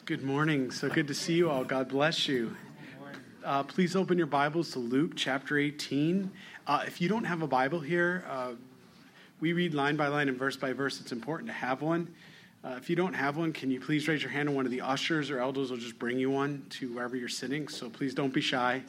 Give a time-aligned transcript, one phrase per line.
[0.00, 0.70] Good morning.
[0.70, 1.64] So good to see you all.
[1.64, 2.56] God bless you.
[3.44, 6.30] Uh, please open your Bibles to Luke chapter 18.
[6.66, 8.52] Uh, if you don't have a Bible here, uh,
[9.40, 10.98] we read line by line and verse by verse.
[11.00, 12.12] It's important to have one.
[12.64, 14.72] Uh, if you don't have one, can you please raise your hand and one of
[14.72, 17.68] the ushers or elders will just bring you one to wherever you're sitting.
[17.68, 18.82] So please don't be shy.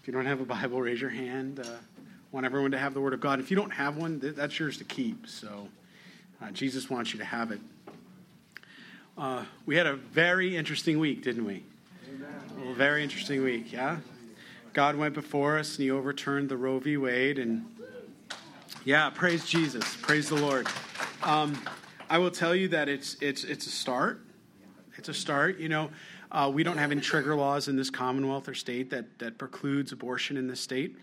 [0.00, 1.60] If you don't have a Bible, raise your hand.
[1.60, 1.76] Uh,
[2.32, 3.38] want everyone to have the Word of God.
[3.38, 5.28] If you don't have one, that's yours to keep.
[5.28, 5.68] So
[6.42, 7.60] uh, Jesus wants you to have it.
[9.18, 11.62] Uh, we had a very interesting week, didn't we?
[12.70, 13.98] A very interesting week, yeah?
[14.72, 16.96] God went before us and he overturned the Roe v.
[16.96, 17.38] Wade.
[17.38, 17.64] And
[18.84, 19.96] yeah, praise Jesus.
[19.96, 20.68] Praise the Lord.
[21.22, 21.60] Um,
[22.08, 24.20] I will tell you that it's, it's, it's a start.
[24.96, 25.58] It's a start.
[25.58, 25.90] You know,
[26.30, 29.92] uh, we don't have any trigger laws in this commonwealth or state that, that precludes
[29.92, 30.96] abortion in this state.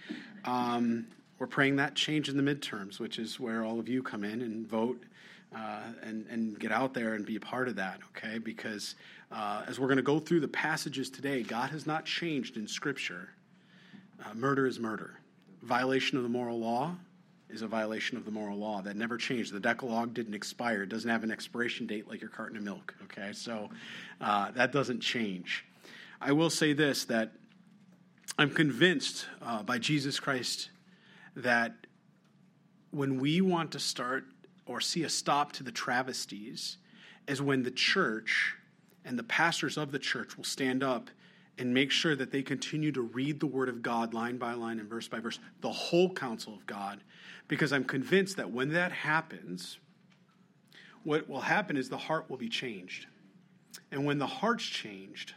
[0.46, 1.08] Um,
[1.40, 4.42] we're praying that change in the midterms, which is where all of you come in
[4.42, 5.04] and vote
[5.56, 8.38] uh, and, and get out there and be a part of that, okay?
[8.38, 8.96] Because
[9.32, 12.68] uh, as we're going to go through the passages today, God has not changed in
[12.68, 13.30] Scripture.
[14.24, 15.20] Uh, murder is murder.
[15.64, 16.96] Violation of the moral law
[17.50, 18.82] is a violation of the moral law.
[18.82, 19.54] That never changed.
[19.54, 20.84] The Decalogue didn't expire.
[20.84, 23.32] It doesn't have an expiration date like your carton of milk, okay?
[23.34, 23.70] So
[24.20, 25.66] uh, that doesn't change.
[26.20, 27.32] I will say this that
[28.38, 30.70] I'm convinced uh, by Jesus Christ
[31.36, 31.74] that
[32.92, 34.26] when we want to start
[34.68, 36.78] or see a stop to the travesties
[37.28, 38.56] is when the church
[39.06, 41.10] and the pastors of the church will stand up
[41.58, 44.80] and make sure that they continue to read the Word of God line by line
[44.80, 47.02] and verse by verse, the whole counsel of God,
[47.48, 49.80] because I'm convinced that when that happens,
[51.04, 53.08] what will happen is the heart will be changed.
[53.92, 55.34] And when the heart's changed,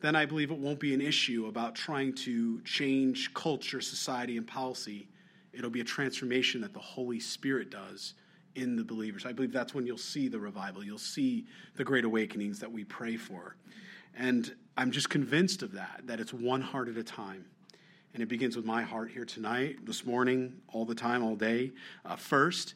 [0.00, 4.46] then I believe it won't be an issue about trying to change culture, society, and
[4.46, 5.08] policy.
[5.52, 8.14] It'll be a transformation that the Holy Spirit does
[8.56, 9.26] in the believers.
[9.26, 10.82] I believe that's when you'll see the revival.
[10.82, 13.56] You'll see the great awakenings that we pray for.
[14.16, 17.44] And I'm just convinced of that, that it's one heart at a time.
[18.14, 21.72] And it begins with my heart here tonight, this morning, all the time, all day,
[22.06, 22.74] uh, first,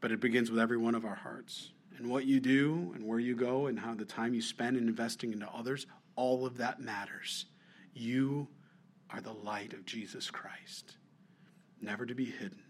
[0.00, 1.70] but it begins with every one of our hearts.
[1.96, 4.86] And what you do and where you go and how the time you spend in
[4.86, 7.46] investing into others, all of that matters.
[7.94, 8.48] You
[9.08, 10.98] are the light of Jesus Christ,
[11.80, 12.62] never to be hidden,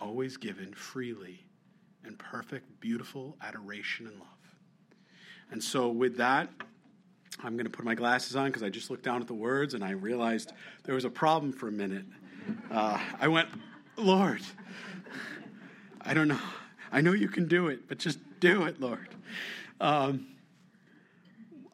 [0.00, 1.46] always given freely
[2.06, 4.28] and perfect, beautiful adoration and love.
[5.50, 6.48] And so, with that,
[7.42, 9.74] I'm going to put my glasses on because I just looked down at the words
[9.74, 10.52] and I realized
[10.84, 12.04] there was a problem for a minute.
[12.70, 13.48] Uh, I went,
[13.96, 14.40] Lord,
[16.00, 16.40] I don't know.
[16.90, 19.08] I know you can do it, but just do it, Lord.
[19.80, 20.28] Um,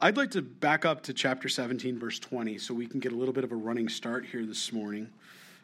[0.01, 3.15] I'd like to back up to chapter 17, verse 20, so we can get a
[3.15, 5.09] little bit of a running start here this morning.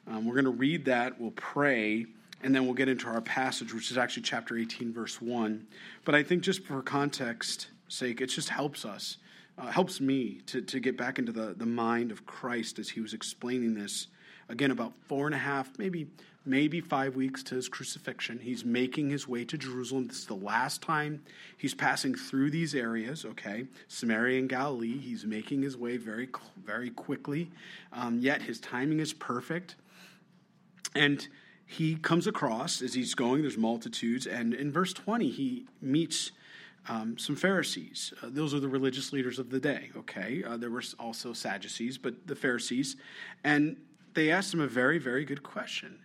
[0.08, 2.06] Um, we're going to read that, we'll pray,
[2.42, 5.68] and then we'll get into our passage, which is actually chapter 18, verse 1.
[6.06, 9.18] But I think just for context sake, it just helps us,
[9.58, 13.02] uh, helps me to, to get back into the, the mind of Christ as he
[13.02, 14.08] was explaining this.
[14.48, 16.08] Again, about four and a half, maybe
[16.46, 18.40] maybe five weeks to his crucifixion.
[18.40, 20.08] He's making his way to Jerusalem.
[20.08, 21.22] This is the last time
[21.58, 23.68] he's passing through these areas, okay?
[23.88, 24.98] Samaria and Galilee.
[24.98, 26.28] He's making his way very,
[26.64, 27.52] very quickly.
[27.94, 29.76] Um, yet his timing is perfect.
[30.96, 31.28] And
[31.72, 36.32] he comes across as he's going, there's multitudes, and in verse 20, he meets
[36.88, 38.12] um, some Pharisees.
[38.24, 40.44] Uh, those are the religious leaders of the day, okay?
[40.44, 42.96] Uh, there were also Sadducees, but the Pharisees.
[43.44, 43.78] And
[44.16, 46.00] they asked him a very, very good question.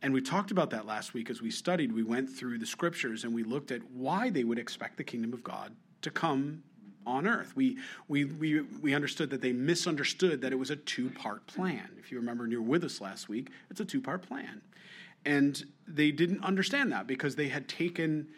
[0.00, 1.92] And we talked about that last week as we studied.
[1.92, 5.34] We went through the scriptures and we looked at why they would expect the kingdom
[5.34, 6.62] of God to come
[7.06, 7.54] on earth.
[7.54, 7.76] We,
[8.08, 11.90] we, we, we understood that they misunderstood that it was a two part plan.
[11.98, 14.62] If you remember, you were with us last week, it's a two part plan.
[15.24, 18.28] And they didn't understand that because they had taken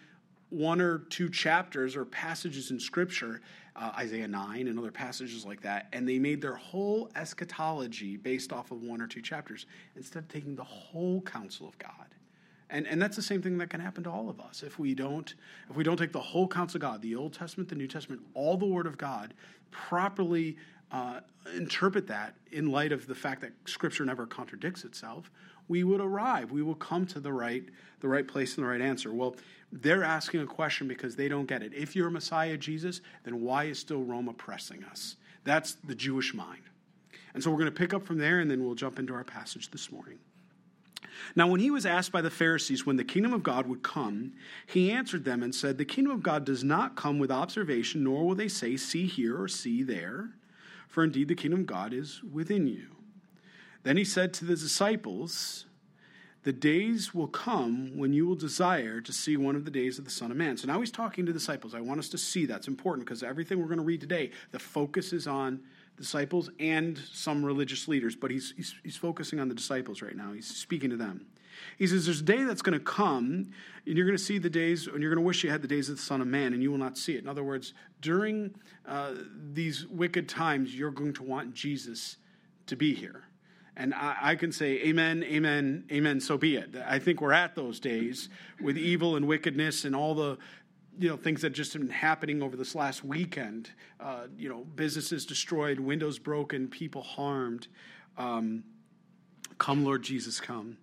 [0.50, 3.40] one or two chapters or passages in Scripture,
[3.74, 8.52] uh, Isaiah 9 and other passages like that, and they made their whole eschatology based
[8.52, 12.14] off of one or two chapters instead of taking the whole counsel of God.
[12.70, 14.94] And, and that's the same thing that can happen to all of us if we
[14.94, 15.34] don't
[15.68, 18.22] if we don't take the whole counsel of God, the Old Testament, the New Testament,
[18.34, 19.34] all the Word of God,
[19.70, 20.56] properly
[20.90, 21.20] uh,
[21.56, 25.30] interpret that in light of the fact that Scripture never contradicts itself,
[25.68, 26.50] we would arrive.
[26.50, 27.64] We will come to the right,
[28.00, 29.12] the right place and the right answer.
[29.12, 29.36] Well,
[29.72, 31.72] they're asking a question because they don't get it.
[31.74, 35.16] If you're Messiah Jesus, then why is still Rome oppressing us?
[35.44, 36.62] That's the Jewish mind.
[37.34, 39.24] And so we're going to pick up from there and then we'll jump into our
[39.24, 40.18] passage this morning.
[41.36, 44.32] Now, when he was asked by the Pharisees when the kingdom of God would come,
[44.66, 48.26] he answered them and said, The kingdom of God does not come with observation, nor
[48.26, 50.30] will they say, See here or see there,
[50.88, 52.88] for indeed the kingdom of God is within you.
[53.84, 55.66] Then he said to the disciples,
[56.42, 60.04] the days will come when you will desire to see one of the days of
[60.04, 60.58] the Son of Man.
[60.58, 61.74] So now he's talking to disciples.
[61.74, 64.58] I want us to see that's important because everything we're going to read today, the
[64.58, 65.62] focus is on
[65.96, 70.32] disciples and some religious leaders, but he's, he's, he's focusing on the disciples right now.
[70.32, 71.26] He's speaking to them.
[71.78, 73.50] He says, There's a day that's going to come,
[73.86, 75.68] and you're going to see the days, and you're going to wish you had the
[75.68, 77.22] days of the Son of Man, and you will not see it.
[77.22, 78.54] In other words, during
[78.86, 79.14] uh,
[79.52, 82.16] these wicked times, you're going to want Jesus
[82.66, 83.24] to be here.
[83.76, 86.74] And I, I, can say, Amen, Amen, Amen, so be it.
[86.86, 88.28] I think we're at those days
[88.60, 90.38] with evil and wickedness and all the
[90.96, 93.70] you know things that just have been happening over this last weekend.
[93.98, 97.66] Uh, you know, businesses destroyed, windows broken, people harmed.
[98.16, 98.62] Um,
[99.58, 100.76] come, Lord Jesus, come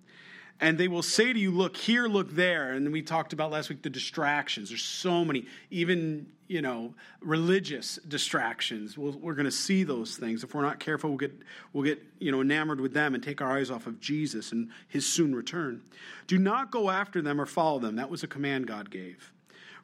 [0.61, 2.71] and they will say to you, Look here, look there.
[2.71, 4.69] And we talked about last week the distractions.
[4.69, 8.97] There's so many, even, you know, religious distractions.
[8.97, 10.43] we we are going to see those things.
[10.43, 11.33] If we're not careful, we'll get,
[11.71, 14.69] we'll get, you know, enamored with them and take our eyes off of Jesus and
[14.89, 15.81] his soon return.
[16.27, 17.95] Do not go after them or follow them.
[17.95, 19.31] That was a command God gave.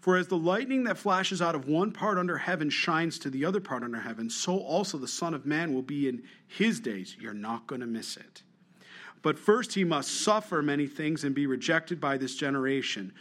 [0.01, 3.45] For as the lightning that flashes out of one part under heaven shines to the
[3.45, 7.15] other part under heaven, so also the Son of Man will be in his days.
[7.17, 8.43] You're not going to miss it.
[9.21, 13.13] But first he must suffer many things and be rejected by this generation.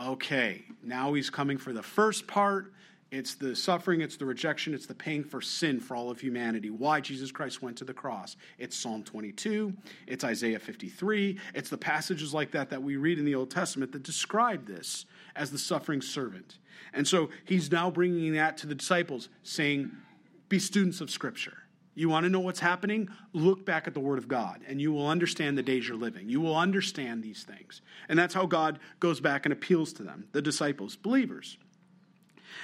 [0.00, 2.72] Okay, now he's coming for the first part.
[3.10, 6.70] It's the suffering, it's the rejection, it's the paying for sin for all of humanity.
[6.70, 8.36] Why Jesus Christ went to the cross.
[8.58, 9.72] It's Psalm 22,
[10.06, 13.92] it's Isaiah 53, it's the passages like that that we read in the Old Testament
[13.92, 15.06] that describe this
[15.36, 16.58] as the suffering servant.
[16.92, 19.92] And so he's now bringing that to the disciples, saying,
[20.48, 21.58] Be students of Scripture.
[21.94, 23.08] You want to know what's happening?
[23.32, 26.28] Look back at the Word of God, and you will understand the days you're living.
[26.28, 27.82] You will understand these things.
[28.08, 31.56] And that's how God goes back and appeals to them, the disciples, believers.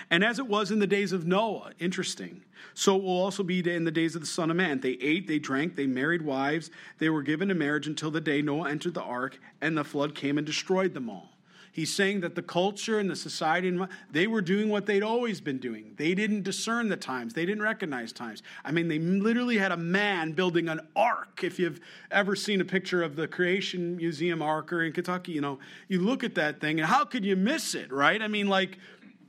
[0.08, 2.42] And as it was in the days of Noah, interesting,
[2.74, 4.80] so it will also be in the days of the Son of Man.
[4.80, 8.42] They ate, they drank, they married wives, they were given in marriage until the day
[8.42, 11.30] Noah entered the ark, and the flood came and destroyed them all.
[11.72, 13.78] He's saying that the culture and the society,
[14.10, 15.94] they were doing what they'd always been doing.
[15.96, 18.42] They didn't discern the times, they didn't recognize times.
[18.64, 21.44] I mean, they literally had a man building an ark.
[21.44, 21.80] If you've
[22.10, 26.24] ever seen a picture of the Creation Museum ark in Kentucky, you know, you look
[26.24, 28.20] at that thing and how could you miss it, right?
[28.20, 28.78] I mean, like,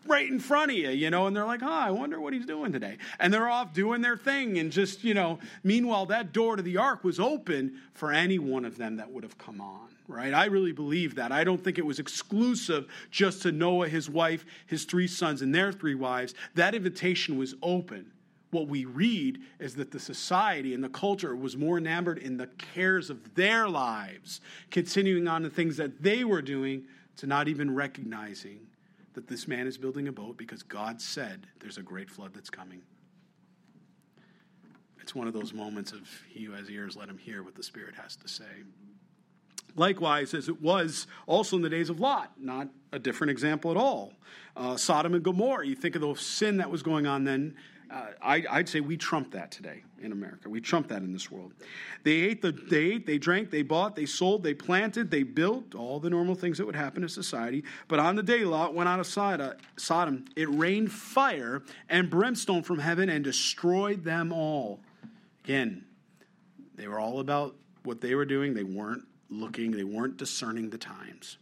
[0.05, 2.45] right in front of you, you know, and they're like, oh, I wonder what he's
[2.45, 2.97] doing today.
[3.19, 4.57] And they're off doing their thing.
[4.57, 8.65] And just, you know, meanwhile, that door to the ark was open for any one
[8.65, 10.33] of them that would have come on right?
[10.33, 11.31] I really believe that.
[11.31, 15.55] I don't think it was exclusive just to Noah, his wife, his three sons, and
[15.55, 16.33] their three wives.
[16.55, 18.11] That invitation was open.
[18.51, 22.47] What we read is that the society and the culture was more enamored in the
[22.47, 26.83] cares of their lives, continuing on the things that they were doing,
[27.17, 28.67] to not even recognizing
[29.13, 32.49] that this man is building a boat because God said there's a great flood that's
[32.49, 32.81] coming.
[35.01, 37.63] It's one of those moments of he who has ears, let him hear what the
[37.63, 38.63] Spirit has to say.
[39.75, 43.77] Likewise, as it was also in the days of Lot, not a different example at
[43.77, 44.13] all.
[44.55, 47.55] Uh, Sodom and Gomorrah, you think of the sin that was going on then.
[47.91, 50.49] Uh, I, would say we trump that today in America.
[50.49, 51.51] We trump that in this world.
[52.03, 55.75] They ate, the, they ate, they drank, they bought, they sold, they planted, they built,
[55.75, 57.65] all the normal things that would happen in society.
[57.89, 62.79] But on the day Lot went out of Sodom, it rained fire and brimstone from
[62.79, 64.79] heaven and destroyed them all.
[65.43, 65.83] Again,
[66.75, 68.53] they were all about what they were doing.
[68.53, 71.39] They weren't looking, they weren't discerning the times.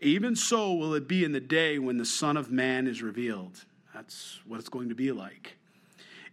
[0.00, 3.64] Even so will it be in the day when the Son of Man is revealed.
[3.92, 5.56] That's what it's going to be like.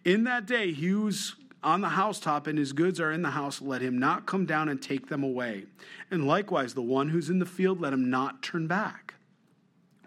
[0.07, 3.61] In that day, he who's on the housetop and his goods are in the house,
[3.61, 5.65] let him not come down and take them away.
[6.09, 9.15] And likewise, the one who's in the field, let him not turn back.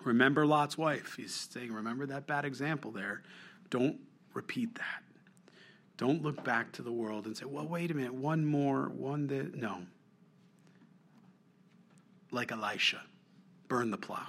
[0.02, 1.16] Remember Lot's wife.
[1.16, 3.22] He's saying, remember that bad example there.
[3.68, 3.98] Don't
[4.32, 5.02] repeat that.
[5.98, 9.26] Don't look back to the world and say, well, wait a minute, one more, one
[9.26, 9.54] that.
[9.54, 9.82] No
[12.32, 13.02] like Elisha.
[13.68, 14.28] Burn the plow.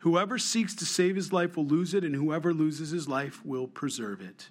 [0.00, 3.66] Whoever seeks to save his life will lose it, and whoever loses his life will
[3.66, 4.48] preserve it.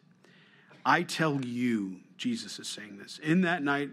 [0.86, 3.89] I tell you, Jesus is saying this, in that night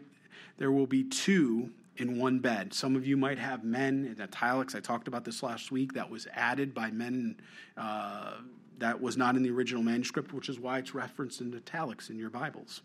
[0.58, 2.72] there will be two in one bed.
[2.72, 4.74] Some of you might have men in italics.
[4.74, 5.92] I talked about this last week.
[5.94, 7.36] That was added by men.
[7.76, 8.34] Uh,
[8.78, 12.18] that was not in the original manuscript, which is why it's referenced in italics in
[12.18, 12.82] your Bibles.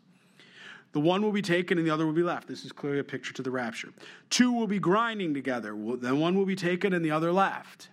[0.92, 2.48] The one will be taken and the other will be left.
[2.48, 3.90] This is clearly a picture to the rapture.
[4.30, 5.76] Two will be grinding together.
[5.98, 7.90] Then one will be taken and the other left.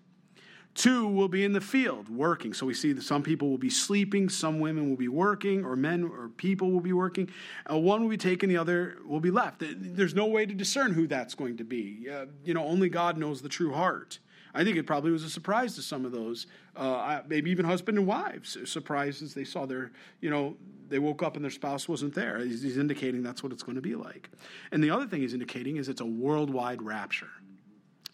[0.76, 2.52] Two will be in the field working.
[2.52, 5.74] So we see that some people will be sleeping, some women will be working, or
[5.74, 7.30] men or people will be working.
[7.68, 9.62] Uh, one will be taken, the other will be left.
[9.64, 12.06] There's no way to discern who that's going to be.
[12.12, 14.18] Uh, you know, only God knows the true heart.
[14.52, 17.96] I think it probably was a surprise to some of those, uh, maybe even husband
[17.96, 20.56] and wives, surprised as they saw their, you know,
[20.88, 22.38] they woke up and their spouse wasn't there.
[22.38, 24.30] He's, he's indicating that's what it's going to be like.
[24.72, 27.30] And the other thing he's indicating is it's a worldwide rapture.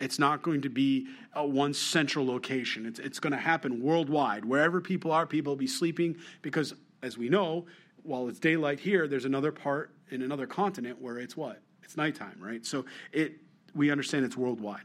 [0.02, 2.86] It's not going to be one central location.
[2.86, 4.44] It's, it's going to happen worldwide.
[4.44, 7.66] Wherever people are, people will be sleeping because, as we know,
[8.02, 11.62] while it's daylight here, there's another part in another continent where it's what?
[11.84, 12.66] It's nighttime, right?
[12.66, 13.34] So it
[13.74, 14.82] we understand it's worldwide.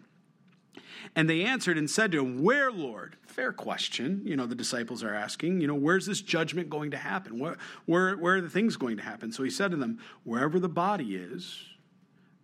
[1.15, 3.17] And they answered and said to him, Where, Lord?
[3.25, 4.21] Fair question.
[4.23, 7.39] You know, the disciples are asking, you know, where's this judgment going to happen?
[7.39, 9.31] Where, where, where are the things going to happen?
[9.31, 11.65] So he said to them, Wherever the body is,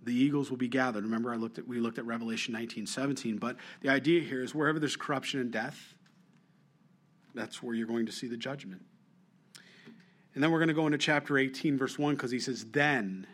[0.03, 1.03] the eagles will be gathered.
[1.03, 4.53] Remember, I looked at we looked at Revelation 19, 17, but the idea here is
[4.53, 5.95] wherever there's corruption and death,
[7.33, 8.81] that's where you're going to see the judgment.
[10.35, 13.27] And then we're going to go into chapter 18, verse 1, because he says, Then.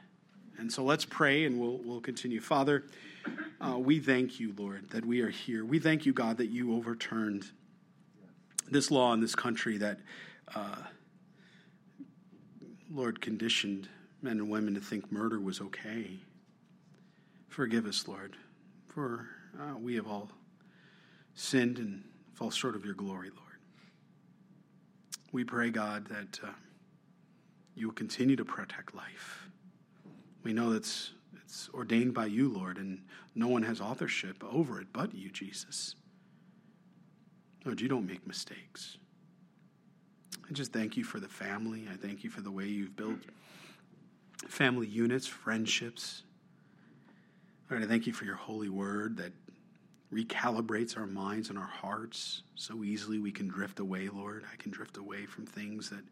[0.57, 2.41] And so let's pray and we'll, we'll continue.
[2.41, 2.83] Father,
[3.61, 5.63] uh, we thank you, Lord, that we are here.
[5.63, 7.45] We thank you, God, that you overturned
[8.69, 9.99] this law in this country that,
[10.53, 10.75] uh,
[12.91, 13.87] Lord, conditioned
[14.21, 16.19] men and women to think murder was okay.
[17.49, 18.37] Forgive us, Lord,
[18.87, 19.27] for
[19.59, 20.29] uh, we have all
[21.33, 22.03] sinned and
[22.33, 23.45] fall short of your glory, Lord.
[25.31, 26.51] We pray, God, that uh,
[27.75, 29.49] you will continue to protect life.
[30.43, 31.11] We know that's
[31.43, 33.01] it's ordained by you, Lord, and
[33.33, 35.95] no one has authorship over it but you, Jesus.
[37.65, 38.97] Lord, you don't make mistakes.
[40.47, 41.87] I just thank you for the family.
[41.91, 43.19] I thank you for the way you've built
[44.47, 46.23] family units, friendships.
[47.69, 49.31] Lord, I thank you for your holy word that
[50.11, 54.43] recalibrates our minds and our hearts so easily we can drift away, Lord.
[54.51, 56.03] I can drift away from things that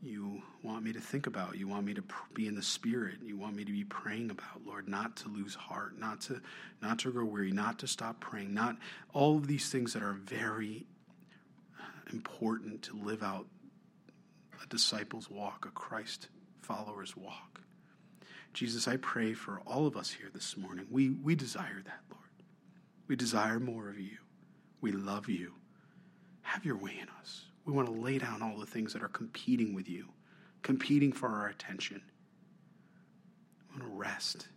[0.00, 1.58] you want me to think about.
[1.58, 3.16] You want me to be in the spirit.
[3.24, 6.40] You want me to be praying about, Lord, not to lose heart, not to
[6.80, 8.76] not to grow weary, not to stop praying, not
[9.12, 10.86] all of these things that are very
[12.12, 13.46] important to live out
[14.62, 16.28] a disciple's walk, a Christ
[16.62, 17.60] follower's walk.
[18.52, 20.86] Jesus, I pray for all of us here this morning.
[20.90, 22.22] We we desire that, Lord.
[23.06, 24.18] We desire more of you.
[24.80, 25.54] We love you.
[26.42, 27.44] Have your way in us.
[27.64, 30.06] We want to lay down all the things that are competing with you,
[30.62, 32.02] competing for our attention.
[33.74, 34.48] We want to rest.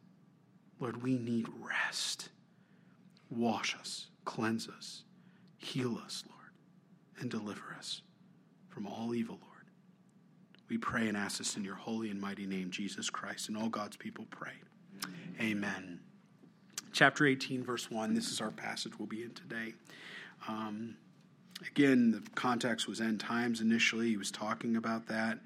[0.79, 2.29] Lord, we need rest.
[3.29, 5.03] Wash us, cleanse us,
[5.57, 6.51] heal us, Lord,
[7.19, 8.01] and deliver us
[8.69, 9.52] from all evil, Lord.
[10.73, 13.69] We pray and ask this in your holy and mighty name, Jesus Christ, and all
[13.69, 14.53] God's people pray.
[15.39, 15.99] Amen.
[16.91, 19.75] Chapter 18, verse 1, this is our passage we'll be in today.
[20.47, 20.95] Um,
[21.67, 24.09] Again, the context was end times initially.
[24.09, 25.37] He was talking about that.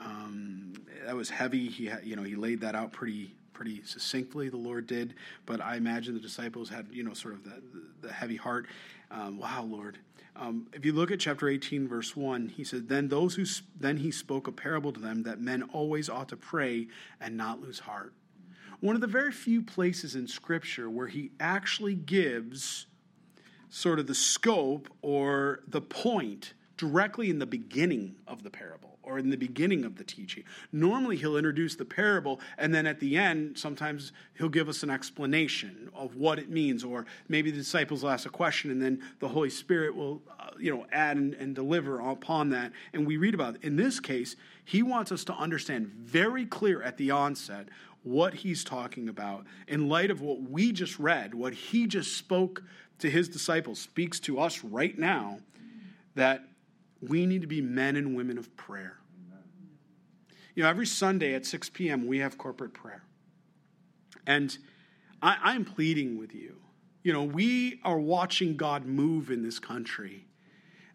[0.00, 0.72] Um,
[1.04, 1.68] that was heavy.
[1.68, 4.48] He, you know, he laid that out pretty pretty succinctly.
[4.48, 5.14] The Lord did,
[5.46, 7.62] but I imagine the disciples had, you know, sort of the,
[8.00, 8.66] the heavy heart.
[9.10, 9.98] Um, wow, Lord.
[10.36, 13.44] Um, if you look at chapter 18, verse 1, he said, Then those who
[13.78, 16.88] then he spoke a parable to them that men always ought to pray
[17.20, 18.12] and not lose heart.
[18.80, 22.86] One of the very few places in Scripture where he actually gives
[23.70, 29.18] sort of the scope or the point directly in the beginning of the parable or
[29.18, 30.44] in the beginning of the teaching.
[30.72, 34.90] Normally, he'll introduce the parable, and then at the end, sometimes he'll give us an
[34.90, 39.02] explanation of what it means, or maybe the disciples will ask a question, and then
[39.20, 42.72] the Holy Spirit will, uh, you know, add and, and deliver upon that.
[42.92, 43.64] And we read about it.
[43.64, 47.68] In this case, he wants us to understand very clear at the onset
[48.02, 52.62] what he's talking about in light of what we just read, what he just spoke
[52.98, 55.38] to his disciples, speaks to us right now
[56.14, 56.44] that
[57.08, 58.98] we need to be men and women of prayer.
[60.54, 63.02] You know, every Sunday at 6 p.m., we have corporate prayer.
[64.26, 64.56] And
[65.20, 66.56] I, am pleading with you.
[67.02, 70.26] You know, we are watching God move in this country.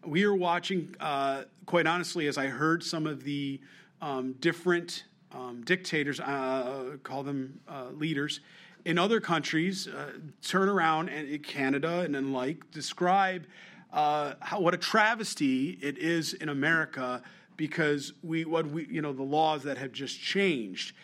[0.04, 3.60] We are watching, uh, quite honestly, as I heard some of the
[4.00, 8.40] um, different um, dictators, uh, call them uh, leaders,
[8.84, 10.12] in other countries uh,
[10.42, 13.46] turn around and Canada and then like describe
[13.92, 17.22] uh, how, what a travesty it is in America
[17.56, 20.94] because we what we you know the laws that have just changed,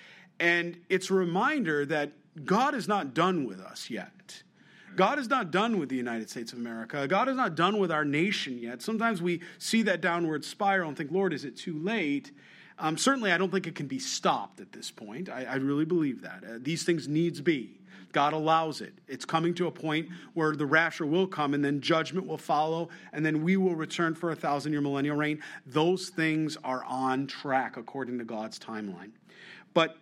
[0.40, 2.12] and it's a reminder that
[2.44, 4.42] God is not done with us yet.
[4.94, 7.06] God is not done with the United States of America.
[7.06, 8.80] God is not done with our nation yet.
[8.80, 12.32] Sometimes we see that downward spiral and think, Lord, is it too late?
[12.78, 15.28] Um, certainly, I don't think it can be stopped at this point.
[15.28, 16.44] I, I really believe that.
[16.44, 17.78] Uh, these things needs be.
[18.12, 18.94] God allows it.
[19.08, 22.88] It's coming to a point where the rapture will come and then judgment will follow
[23.12, 25.42] and then we will return for a thousand year millennial reign.
[25.66, 29.10] Those things are on track according to God's timeline.
[29.74, 29.96] But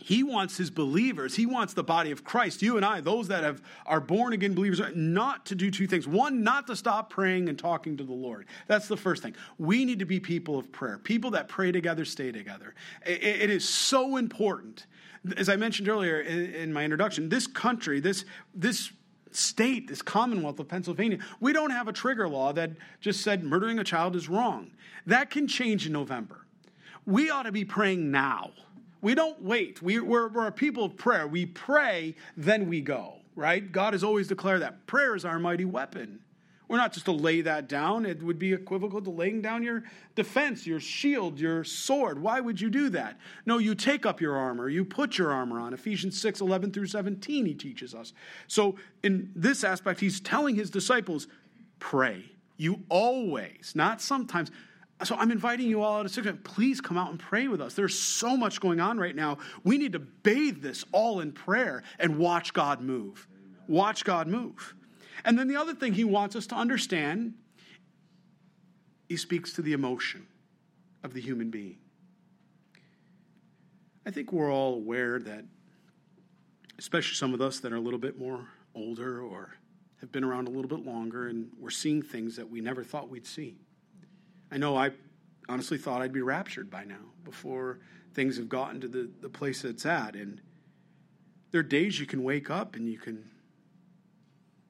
[0.00, 3.42] he wants his believers, he wants the body of Christ, you and I, those that
[3.42, 6.06] have are born again believers, not to do two things.
[6.06, 8.46] One, not to stop praying and talking to the Lord.
[8.68, 9.34] That's the first thing.
[9.58, 10.98] We need to be people of prayer.
[10.98, 12.74] People that pray together stay together.
[13.04, 14.86] it is so important.
[15.36, 18.92] As I mentioned earlier in my introduction, this country, this this
[19.30, 22.70] state, this Commonwealth of Pennsylvania, we don't have a trigger law that
[23.00, 24.70] just said murdering a child is wrong.
[25.06, 26.46] That can change in November.
[27.04, 28.52] We ought to be praying now
[29.00, 29.80] we don't wait.
[29.80, 31.26] We, we're a people of prayer.
[31.26, 33.70] We pray, then we go, right?
[33.70, 34.86] God has always declared that.
[34.86, 36.20] Prayer is our mighty weapon.
[36.68, 38.04] We're not just to lay that down.
[38.04, 39.84] It would be equivocal to laying down your
[40.14, 42.20] defense, your shield, your sword.
[42.20, 43.18] Why would you do that?
[43.46, 44.68] No, you take up your armor.
[44.68, 45.72] You put your armor on.
[45.72, 48.12] Ephesians 6 11 through 17, he teaches us.
[48.46, 51.26] So, in this aspect, he's telling his disciples,
[51.78, 52.24] pray.
[52.58, 54.50] You always, not sometimes,
[55.04, 56.28] so I'm inviting you all out of six.
[56.42, 57.74] Please come out and pray with us.
[57.74, 59.38] There's so much going on right now.
[59.64, 63.26] We need to bathe this all in prayer and watch God move.
[63.68, 64.74] Watch God move.
[65.28, 67.34] And then the other thing he wants us to understand,
[69.10, 70.26] he speaks to the emotion
[71.04, 71.76] of the human being.
[74.06, 75.44] I think we're all aware that,
[76.78, 79.54] especially some of us that are a little bit more older or
[80.00, 83.10] have been around a little bit longer, and we're seeing things that we never thought
[83.10, 83.58] we'd see.
[84.50, 84.92] I know I
[85.46, 87.80] honestly thought I'd be raptured by now before
[88.14, 90.14] things have gotten to the, the place it's at.
[90.14, 90.40] And
[91.50, 93.28] there are days you can wake up and you can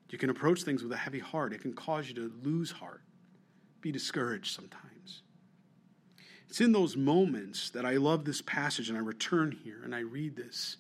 [0.08, 1.52] you can approach things with a heavy heart.
[1.52, 3.02] It can cause you to lose heart,
[3.80, 5.22] be discouraged sometimes.
[6.48, 10.00] It's in those moments that I love this passage and I return here and I
[10.00, 10.78] read this.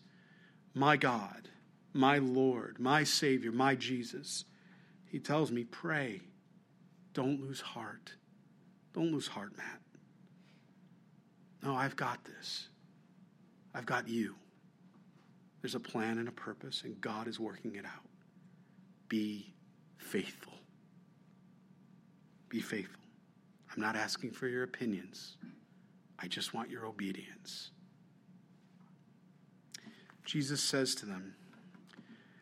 [0.74, 1.48] My God,
[1.92, 4.44] my Lord, my Savior, my Jesus.
[5.06, 6.22] He tells me, pray,
[7.12, 8.14] don't lose heart.
[8.94, 9.80] Don't lose heart, Matt.
[11.62, 12.68] No, I've got this.
[13.74, 14.36] I've got you.
[15.60, 18.07] There's a plan and a purpose, and God is working it out.
[19.08, 19.54] Be
[19.96, 20.54] faithful.
[22.48, 23.00] Be faithful.
[23.72, 25.36] I'm not asking for your opinions,
[26.18, 27.70] I just want your obedience.
[30.24, 31.34] Jesus says to them,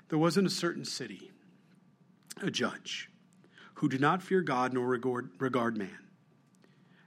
[0.09, 1.31] There was in a certain city
[2.43, 3.11] a judge
[3.75, 5.99] who did not fear God nor regard, regard man.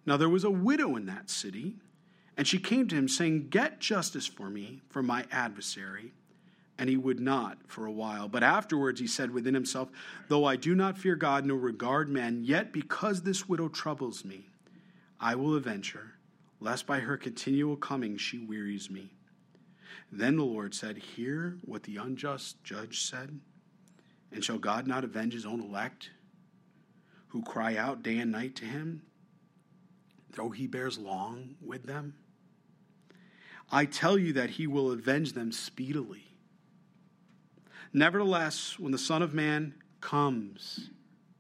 [0.06, 1.76] Now there was a widow in that city,
[2.38, 6.14] and she came to him, saying, Get justice for me from my adversary.
[6.80, 8.28] And he would not for a while.
[8.28, 9.90] But afterwards he said within himself,
[10.30, 14.48] Though I do not fear God nor regard man, yet because this widow troubles me,
[15.20, 16.14] I will avenge her,
[16.60, 19.12] lest by her continual coming she wearies me.
[20.12, 23.40] Then the Lord said, Hear what the unjust judge said.
[24.32, 26.10] And shall God not avenge his own elect,
[27.28, 29.04] who cry out day and night to him?
[30.36, 32.16] though he bears long with them?
[33.72, 36.29] I tell you that he will avenge them speedily.
[37.94, 40.92] Nevertheless, when the Son of Man comes,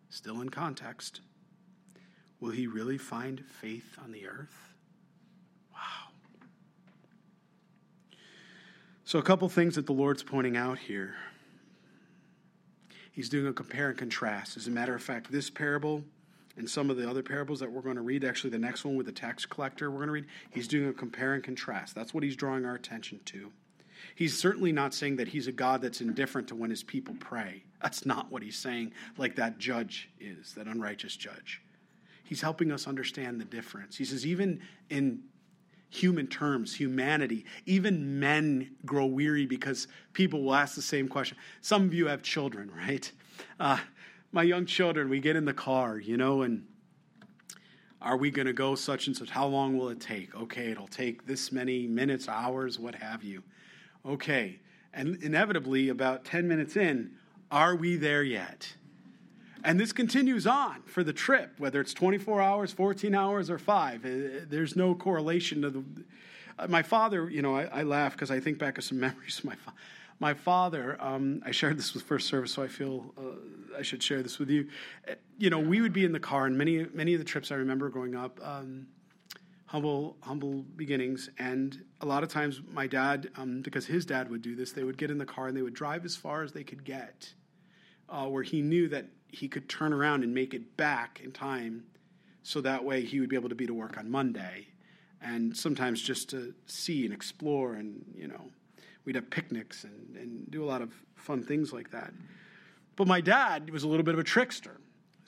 [0.10, 1.22] still in context,
[2.40, 4.74] will he really find faith on the earth?
[5.72, 6.10] Wow.
[9.06, 11.16] So, a couple things that the Lord's pointing out here.
[13.12, 14.56] He's doing a compare and contrast.
[14.56, 16.04] As a matter of fact, this parable
[16.56, 18.96] and some of the other parables that we're going to read, actually, the next one
[18.96, 21.96] with the tax collector we're going to read, he's doing a compare and contrast.
[21.96, 23.52] That's what he's drawing our attention to.
[24.16, 27.64] He's certainly not saying that he's a God that's indifferent to when his people pray.
[27.82, 31.62] That's not what he's saying, like that judge is, that unrighteous judge.
[32.24, 33.98] He's helping us understand the difference.
[33.98, 35.24] He says, even in
[35.90, 41.38] human terms, humanity, even men grow weary because people will ask the same question.
[41.62, 43.12] Some of you have children, right?
[43.60, 43.80] Uh,
[44.32, 46.66] my young children, we get in the car, you know, and
[48.02, 49.30] are we going to go such and such?
[49.30, 50.36] How long will it take?
[50.36, 53.44] Okay, it'll take this many minutes, hours, what have you.
[54.06, 54.60] Okay,
[54.94, 57.12] and inevitably, about 10 minutes in,
[57.52, 58.74] are we there yet?
[59.64, 64.06] And this continues on for the trip, whether it's 24 hours, 14 hours, or five.
[64.06, 65.84] Uh, there's no correlation to the.
[66.58, 69.40] Uh, my father, you know, I, I laugh because I think back of some memories
[69.40, 69.78] of my father
[70.20, 74.04] my father, um, I shared this with First Service, so I feel uh, I should
[74.04, 74.68] share this with you.
[75.08, 77.52] Uh, you know, we would be in the car, and many many of the trips
[77.52, 78.88] I remember growing up, um,
[79.70, 84.42] humble humble beginnings, and a lot of times my dad, um, because his dad would
[84.42, 86.52] do this, they would get in the car and they would drive as far as
[86.52, 87.32] they could get,
[88.10, 91.84] uh, where he knew that he could turn around and make it back in time,
[92.42, 94.70] so that way he would be able to be to work on Monday,
[95.22, 98.50] and sometimes just to see and explore and you know
[99.06, 102.12] we'd have picnics and, and do a lot of fun things like that.
[102.96, 104.78] But my dad was a little bit of a trickster.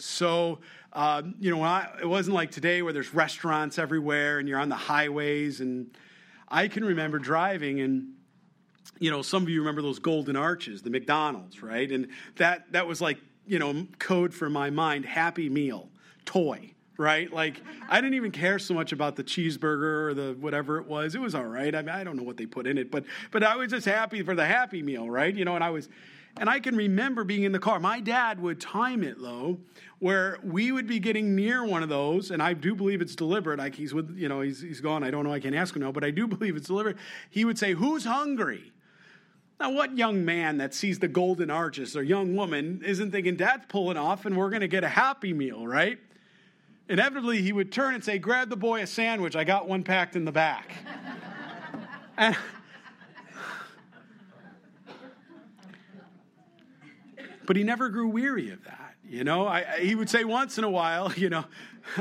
[0.03, 0.59] So,
[0.93, 4.69] uh, you know, I, it wasn't like today where there's restaurants everywhere and you're on
[4.69, 5.61] the highways.
[5.61, 5.95] And
[6.47, 8.13] I can remember driving, and
[8.99, 11.89] you know, some of you remember those golden arches, the McDonald's, right?
[11.89, 15.89] And that that was like, you know, code for my mind, happy meal,
[16.25, 17.31] toy, right?
[17.31, 21.15] Like I didn't even care so much about the cheeseburger or the whatever it was.
[21.15, 21.73] It was all right.
[21.73, 23.85] I mean, I don't know what they put in it, but but I was just
[23.85, 25.33] happy for the happy meal, right?
[25.33, 25.89] You know, and I was
[26.37, 27.79] and I can remember being in the car.
[27.79, 29.59] My dad would time it, though,
[29.99, 33.59] where we would be getting near one of those, and I do believe it's deliberate.
[33.59, 35.03] Like he's with, you know, he's, he's gone.
[35.03, 35.33] I don't know.
[35.33, 36.97] I can't ask him now, but I do believe it's deliberate.
[37.29, 38.71] He would say, Who's hungry?
[39.59, 43.65] Now, what young man that sees the golden arches or young woman isn't thinking, Dad's
[43.67, 45.99] pulling off and we're going to get a happy meal, right?
[46.89, 49.35] Inevitably, he would turn and say, Grab the boy a sandwich.
[49.35, 50.73] I got one packed in the back.
[52.17, 52.35] and,
[57.51, 58.95] but he never grew weary of that.
[59.03, 61.43] You know, I, he would say once in a while, you know,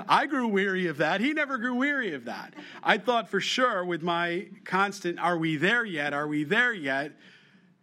[0.09, 1.21] I grew weary of that.
[1.21, 2.55] He never grew weary of that.
[2.85, 6.13] I thought for sure with my constant, are we there yet?
[6.13, 7.19] Are we there yet?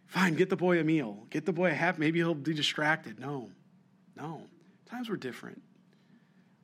[0.06, 1.26] Fine, get the boy a meal.
[1.28, 1.98] Get the boy a half.
[1.98, 3.20] Maybe he'll be distracted.
[3.20, 3.50] No,
[4.16, 4.40] no.
[4.90, 5.60] Times were different.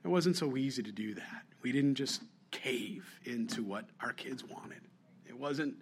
[0.04, 1.42] It wasn't so easy to do that.
[1.60, 4.80] We didn't just cave into what our kids wanted.
[5.28, 5.74] It wasn't,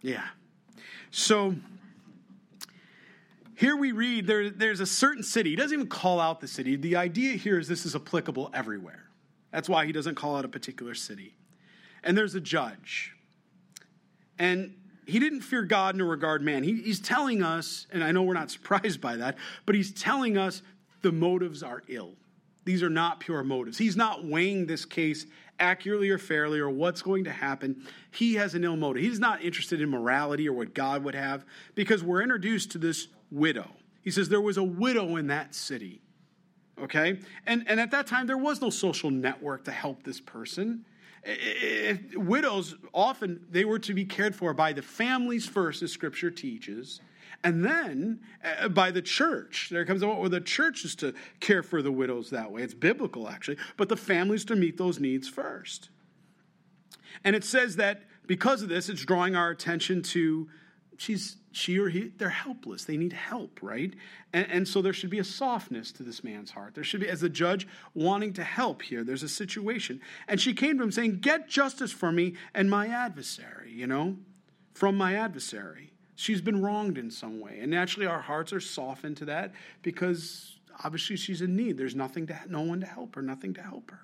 [0.00, 0.26] yeah.
[1.12, 1.54] So,
[3.62, 5.50] here we read there, there's a certain city.
[5.50, 6.74] He doesn't even call out the city.
[6.74, 9.04] The idea here is this is applicable everywhere.
[9.52, 11.36] That's why he doesn't call out a particular city.
[12.02, 13.14] And there's a judge.
[14.36, 14.74] And
[15.06, 16.64] he didn't fear God nor regard man.
[16.64, 20.36] He, he's telling us, and I know we're not surprised by that, but he's telling
[20.36, 20.60] us
[21.02, 22.14] the motives are ill.
[22.64, 23.78] These are not pure motives.
[23.78, 25.26] He's not weighing this case
[25.60, 27.86] accurately or fairly or what's going to happen.
[28.10, 29.04] He has an ill motive.
[29.04, 31.44] He's not interested in morality or what God would have
[31.76, 33.70] because we're introduced to this widow.
[34.02, 36.02] He says there was a widow in that city.
[36.80, 37.18] Okay?
[37.46, 40.84] And, and at that time, there was no social network to help this person.
[41.24, 46.30] It, widows often they were to be cared for by the families first, as Scripture
[46.30, 47.00] teaches,
[47.44, 49.68] and then uh, by the church.
[49.70, 52.62] There comes a point where the church is to care for the widows that way.
[52.62, 55.90] It's biblical, actually, but the families to meet those needs first.
[57.22, 60.48] And it says that because of this, it's drawing our attention to
[60.96, 62.84] she's she or he they're helpless.
[62.84, 63.94] They need help right?
[64.32, 66.74] And, and, so there should be a softness to this man's heart.
[66.74, 69.04] There should be as the judge wanting to help here.
[69.04, 70.00] There's a situation.
[70.28, 74.16] And she came to him saying get justice for me and my adversary you know?
[74.74, 75.92] From my adversary.
[76.14, 77.58] She's been wronged in some way.
[77.60, 81.76] And naturally our hearts are softened to that because obviously she's in need.
[81.76, 84.00] There's nothing to no one to help her nothing to help her.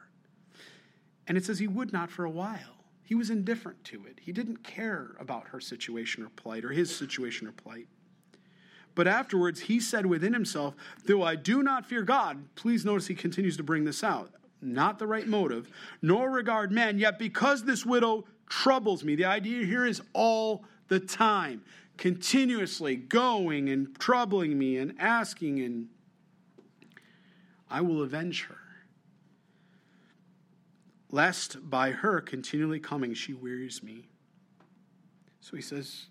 [1.26, 2.77] And it says he would not for a while
[3.08, 4.20] he was indifferent to it.
[4.20, 7.86] He didn't care about her situation or plight, or his situation or plight.
[8.94, 10.74] But afterwards, he said within himself,
[11.06, 14.98] Though I do not fear God, please notice he continues to bring this out, not
[14.98, 15.70] the right motive,
[16.02, 21.00] nor regard men, yet because this widow troubles me, the idea here is all the
[21.00, 21.62] time,
[21.96, 25.88] continuously going and troubling me and asking, and
[27.70, 28.57] I will avenge her
[31.10, 34.08] lest by her continually coming she wearies me.
[35.40, 36.06] So he says,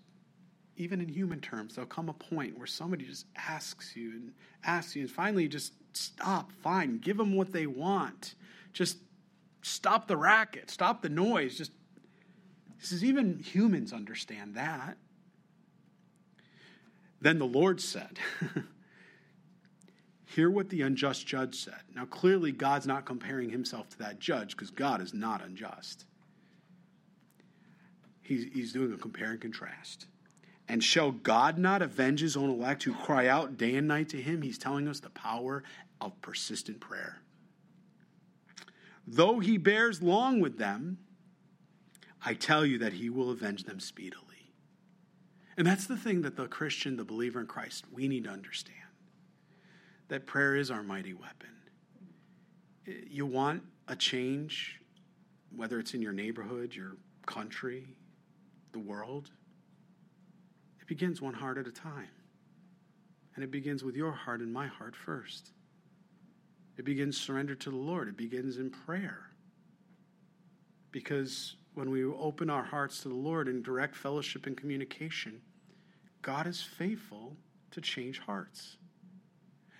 [0.76, 4.32] even in human terms, there'll come a point where somebody just asks you and
[4.64, 8.34] asks you, and finally just stop, fine, give them what they want.
[8.72, 8.98] Just
[9.62, 11.56] stop the racket, stop the noise.
[11.56, 11.72] Just
[12.78, 14.96] he says, even humans understand that.
[17.20, 18.18] Then the Lord said,
[20.38, 21.80] Hear what the unjust judge said.
[21.96, 26.04] Now, clearly, God's not comparing himself to that judge because God is not unjust.
[28.22, 30.06] He's, he's doing a compare and contrast.
[30.68, 34.22] And shall God not avenge his own elect who cry out day and night to
[34.22, 34.42] him?
[34.42, 35.64] He's telling us the power
[36.00, 37.18] of persistent prayer.
[39.08, 40.98] Though he bears long with them,
[42.24, 44.52] I tell you that he will avenge them speedily.
[45.56, 48.77] And that's the thing that the Christian, the believer in Christ, we need to understand
[50.08, 51.50] that prayer is our mighty weapon.
[53.08, 54.80] You want a change,
[55.54, 57.86] whether it's in your neighborhood, your country,
[58.72, 59.30] the world,
[60.80, 62.08] it begins one heart at a time.
[63.34, 65.52] And it begins with your heart and my heart first.
[66.76, 68.08] It begins surrender to the Lord.
[68.08, 69.20] It begins in prayer.
[70.90, 75.40] Because when we open our hearts to the Lord in direct fellowship and communication,
[76.22, 77.36] God is faithful
[77.70, 78.78] to change hearts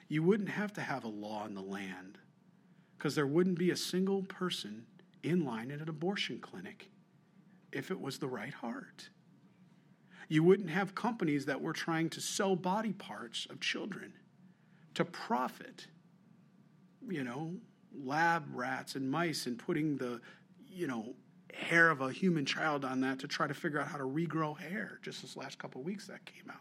[0.09, 2.18] you wouldn't have to have a law in the land
[2.97, 4.87] because there wouldn't be a single person
[5.23, 6.88] in line at an abortion clinic
[7.73, 9.11] if it was the right heart.
[10.29, 14.12] You wouldn't have companies that were trying to sell body parts of children
[14.94, 15.87] to profit,
[17.09, 17.55] you know,
[17.94, 20.21] lab rats and mice and putting the,
[20.66, 21.14] you know,
[21.55, 24.59] hair of a human child on that to try to figure out how to regrow
[24.59, 26.57] hair just this last couple of weeks that came out.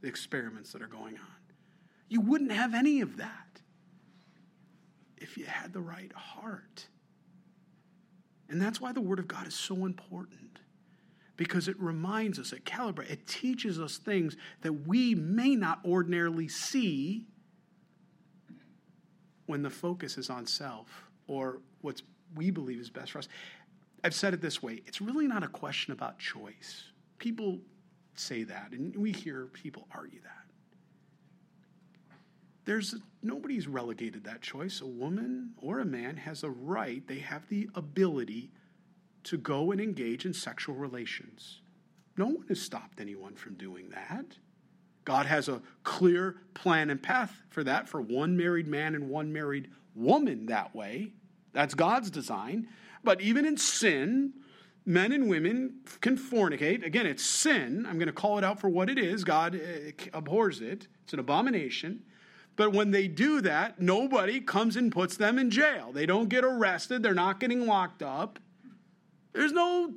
[0.00, 1.37] The experiments that are going on.
[2.08, 3.60] You wouldn't have any of that
[5.16, 6.86] if you had the right heart.
[8.48, 10.60] And that's why the Word of God is so important.
[11.36, 16.48] Because it reminds us, it calibrates, it teaches us things that we may not ordinarily
[16.48, 17.26] see
[19.46, 20.88] when the focus is on self
[21.26, 22.02] or what
[22.34, 23.28] we believe is best for us.
[24.02, 26.84] I've said it this way it's really not a question about choice.
[27.18, 27.58] People
[28.14, 30.37] say that, and we hear people argue that.
[32.68, 34.82] There's nobody's relegated that choice.
[34.82, 38.50] A woman or a man has a right, they have the ability
[39.24, 41.62] to go and engage in sexual relations.
[42.18, 44.36] No one has stopped anyone from doing that.
[45.06, 49.32] God has a clear plan and path for that for one married man and one
[49.32, 51.14] married woman that way.
[51.54, 52.68] That's God's design.
[53.02, 54.34] But even in sin,
[54.84, 56.84] men and women can fornicate.
[56.84, 57.86] Again, it's sin.
[57.88, 59.24] I'm going to call it out for what it is.
[59.24, 62.02] God eh, abhors it, it's an abomination.
[62.58, 65.92] But when they do that, nobody comes and puts them in jail.
[65.92, 68.40] They don't get arrested, they're not getting locked up.
[69.32, 69.94] There's no,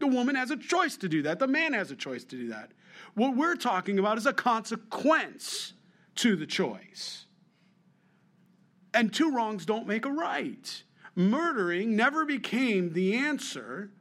[0.00, 2.48] the woman has a choice to do that, the man has a choice to do
[2.48, 2.72] that.
[3.14, 5.74] What we're talking about is a consequence
[6.16, 7.26] to the choice.
[8.92, 10.82] And two wrongs don't make a right.
[11.14, 13.92] Murdering never became the answer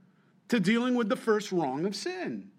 [0.48, 2.50] to dealing with the first wrong of sin.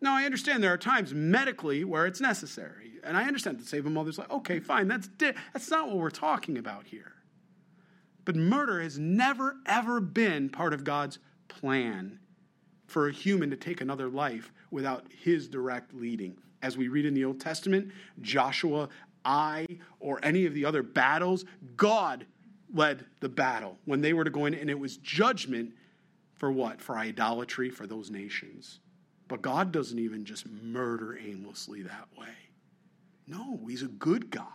[0.00, 2.81] Now, I understand there are times medically where it's necessary.
[3.02, 4.30] And I understand to save a mother's life.
[4.30, 4.88] Okay, fine.
[4.88, 7.12] That's, di- that's not what we're talking about here.
[8.24, 12.20] But murder has never, ever been part of God's plan
[12.86, 16.36] for a human to take another life without his direct leading.
[16.62, 18.88] As we read in the Old Testament, Joshua,
[19.24, 19.66] I,
[19.98, 21.44] or any of the other battles,
[21.76, 22.26] God
[22.72, 25.72] led the battle when they were to go in, and it was judgment
[26.34, 26.80] for what?
[26.80, 28.80] For idolatry for those nations.
[29.28, 32.34] But God doesn't even just murder aimlessly that way.
[33.26, 34.46] No, He's a good God.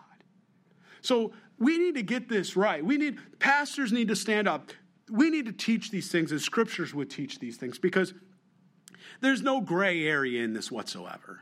[1.01, 2.84] So we need to get this right.
[2.84, 4.71] We need, pastors need to stand up.
[5.10, 8.13] We need to teach these things as scriptures would teach these things because
[9.21, 11.41] there's no gray area in this whatsoever.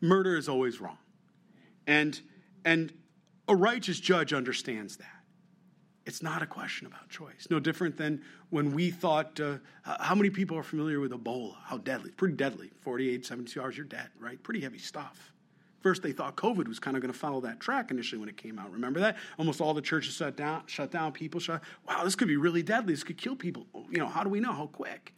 [0.00, 0.98] Murder is always wrong.
[1.86, 2.20] And,
[2.64, 2.92] and
[3.48, 5.06] a righteous judge understands that.
[6.04, 7.46] It's not a question about choice.
[7.50, 11.54] No different than when we thought, uh, how many people are familiar with Ebola?
[11.64, 12.10] How deadly?
[12.10, 12.70] pretty deadly.
[12.80, 14.42] 48, 72 hours, you're dead, right?
[14.42, 15.31] Pretty heavy stuff.
[15.82, 18.36] First, they thought COVID was kind of going to follow that track initially when it
[18.36, 18.70] came out.
[18.70, 19.16] Remember that?
[19.38, 20.62] Almost all the churches shut down.
[20.66, 21.12] Shut down.
[21.12, 21.62] People shut.
[21.88, 22.92] Wow, this could be really deadly.
[22.92, 23.66] This could kill people.
[23.74, 24.52] Oh, you know, how do we know?
[24.52, 25.12] How quick?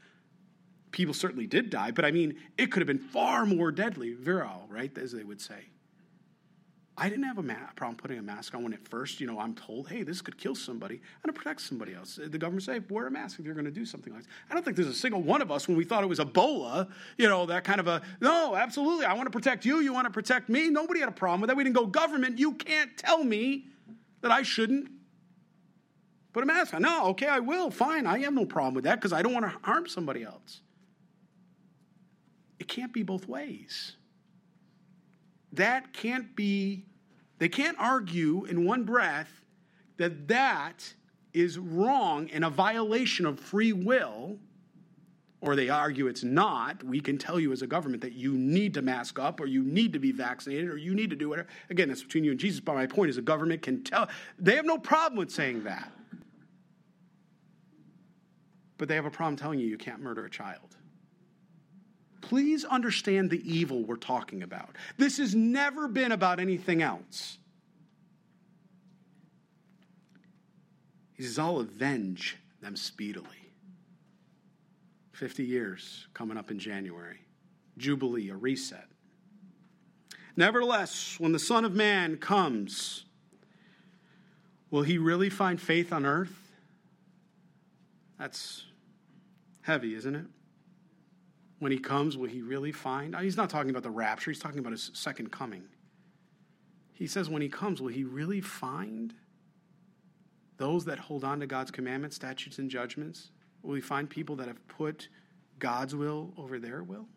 [0.91, 4.67] People certainly did die, but I mean, it could have been far more deadly, virile,
[4.71, 4.97] right?
[4.97, 5.71] As they would say.
[6.97, 9.41] I didn't have a ma- problem putting a mask on when at first, you know,
[9.41, 12.21] I'm told, hey, this could kill somebody and it protects somebody else.
[12.23, 14.31] The government say, wear a mask if you're going to do something like this.
[14.49, 16.89] I don't think there's a single one of us when we thought it was Ebola,
[17.19, 20.07] you know, that kind of a, no, absolutely, I want to protect you, you want
[20.07, 20.71] to protect me.
[20.71, 21.57] Nobody had a problem with that.
[21.57, 23.67] We didn't go, government, you can't tell me
[24.21, 24.89] that I shouldn't
[26.33, 26.83] put a mask on.
[26.83, 28.07] No, okay, I will, fine.
[28.07, 30.61] I have no problem with that because I don't want to harm somebody else.
[32.61, 33.97] It can't be both ways
[35.57, 36.85] that can't be,
[37.39, 39.31] they can't argue in one breath
[39.97, 40.95] that that
[41.33, 44.39] is wrong and a violation of free will,
[45.41, 46.83] or they argue it's not.
[46.83, 49.63] We can tell you as a government that you need to mask up, or you
[49.63, 51.49] need to be vaccinated, or you need to do whatever.
[51.71, 54.09] Again, that's between you and Jesus, but my point is the government can tell.
[54.39, 55.93] They have no problem with saying that.
[58.79, 60.77] But they have a problem telling you you can't murder a child
[62.25, 64.77] please understand the evil we're talking about.
[64.97, 67.39] This has never been about anything else.
[71.13, 73.29] He says, I'll avenge them speedily.
[75.13, 77.19] 50 years coming up in January.
[77.77, 78.89] Jubilee, a reset.
[80.37, 83.05] Nevertheless, when the Son of Man comes,
[84.71, 86.53] will he really find faith on earth?
[88.19, 88.65] That's
[89.63, 90.27] heavy, isn't it?
[91.59, 93.17] When he comes, will he really find?
[93.17, 95.65] He's not talking about the rapture, he's talking about his second coming.
[96.93, 99.15] He says, when he comes, will he really find
[100.57, 103.31] those that hold on to God's commandments, statutes, and judgments?
[103.63, 105.09] Will he find people that have put
[105.59, 107.09] God's will over their will?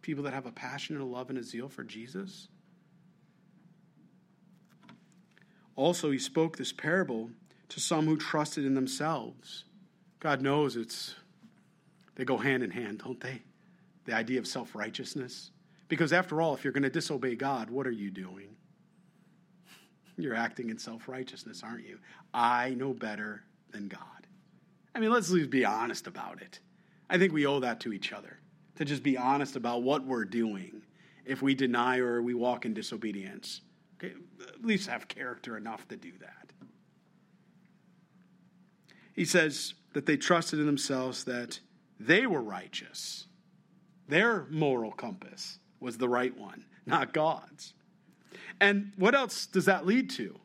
[0.00, 2.48] People that have a passion and a love and a zeal for Jesus?
[5.74, 7.30] Also, he spoke this parable
[7.68, 9.64] to some who trusted in themselves.
[10.20, 11.16] God knows it's
[12.16, 13.42] they go hand in hand, don't they?
[14.04, 15.50] The idea of self righteousness.
[15.88, 18.56] Because after all, if you're going to disobey God, what are you doing?
[20.16, 21.98] You're acting in self righteousness, aren't you?
[22.34, 24.00] I know better than God.
[24.94, 26.58] I mean, let's be honest about it.
[27.08, 28.38] I think we owe that to each other
[28.76, 30.82] to just be honest about what we're doing
[31.24, 33.62] if we deny or we walk in disobedience.
[33.96, 34.14] Okay?
[34.40, 36.52] At least have character enough to do that.
[39.14, 41.58] He says that they trusted in themselves that
[41.98, 43.26] they were righteous.
[44.08, 47.74] Their moral compass was the right one, not God's.
[48.60, 50.38] And what else does that lead to?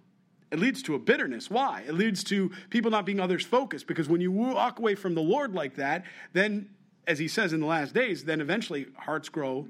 [0.52, 1.50] It leads to a bitterness.
[1.50, 1.84] Why?
[1.88, 5.22] It leads to people not being others focused because when you walk away from the
[5.22, 6.70] Lord like that, then,
[7.08, 9.68] as he says in the last days, then eventually hearts grow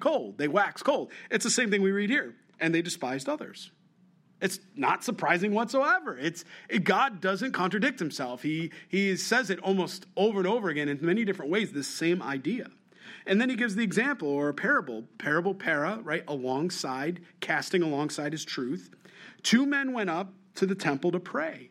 [0.00, 0.38] cold.
[0.38, 1.10] They wax cold.
[1.30, 2.34] It's the same thing we read here.
[2.58, 3.70] And they despised others.
[4.42, 6.18] It's not surprising whatsoever.
[6.18, 8.42] It's it, God doesn't contradict himself.
[8.42, 11.72] He he says it almost over and over again in many different ways.
[11.72, 12.68] This same idea.
[13.24, 18.32] And then he gives the example or a parable, parable para, right, alongside, casting alongside
[18.32, 18.90] his truth.
[19.44, 21.70] Two men went up to the temple to pray,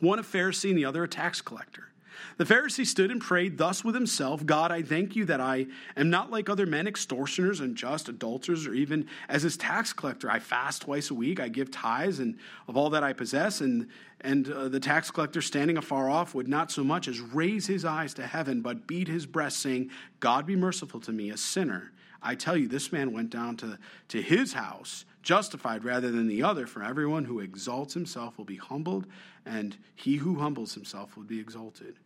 [0.00, 1.92] one a Pharisee and the other a tax collector.
[2.36, 6.10] The Pharisee stood and prayed thus with himself God, I thank you that I am
[6.10, 10.30] not like other men, extortioners, unjust, adulterers, or even as his tax collector.
[10.30, 13.60] I fast twice a week, I give tithes and of all that I possess.
[13.60, 13.88] And,
[14.20, 17.84] and uh, the tax collector, standing afar off, would not so much as raise his
[17.84, 21.92] eyes to heaven, but beat his breast, saying, God be merciful to me, a sinner.
[22.22, 23.78] I tell you, this man went down to,
[24.08, 26.66] to his house justified rather than the other.
[26.66, 29.06] For everyone who exalts himself will be humbled,
[29.44, 31.96] and he who humbles himself will be exalted.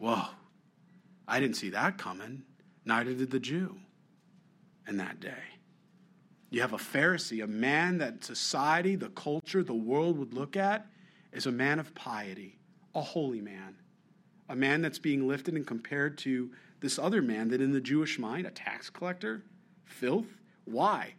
[0.00, 0.22] Whoa,
[1.28, 2.42] I didn't see that coming.
[2.86, 3.76] Neither did the Jew
[4.88, 5.42] in that day.
[6.48, 10.86] You have a Pharisee, a man that society, the culture, the world would look at
[11.34, 12.58] as a man of piety,
[12.94, 13.76] a holy man,
[14.48, 18.18] a man that's being lifted and compared to this other man that in the Jewish
[18.18, 19.42] mind, a tax collector,
[19.84, 20.28] filth.
[20.64, 21.12] Why?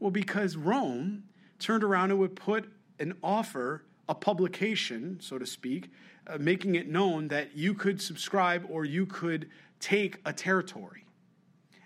[0.00, 1.22] Well, because Rome
[1.60, 5.90] turned around and would put an offer, a publication, so to speak,
[6.26, 11.04] uh, making it known that you could subscribe or you could take a territory.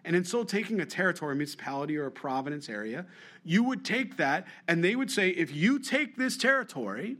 [0.04, 3.04] And in so taking a territory, a municipality or a province area,
[3.44, 7.16] you would take that and they would say, if you take this territory,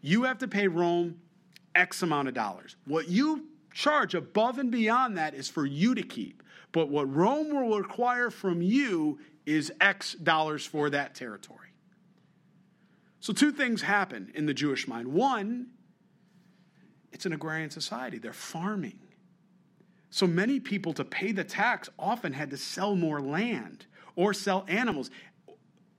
[0.00, 1.20] you have to pay Rome
[1.74, 2.76] X amount of dollars.
[2.84, 6.42] What you charge above and beyond that is for you to keep.
[6.72, 11.58] But what Rome will require from you is X dollars for that territory.
[13.20, 15.08] So, two things happen in the Jewish mind.
[15.08, 15.66] One,
[17.12, 18.98] it's an agrarian society, they're farming.
[20.10, 24.64] So many people, to pay the tax, often had to sell more land or sell
[24.66, 25.10] animals.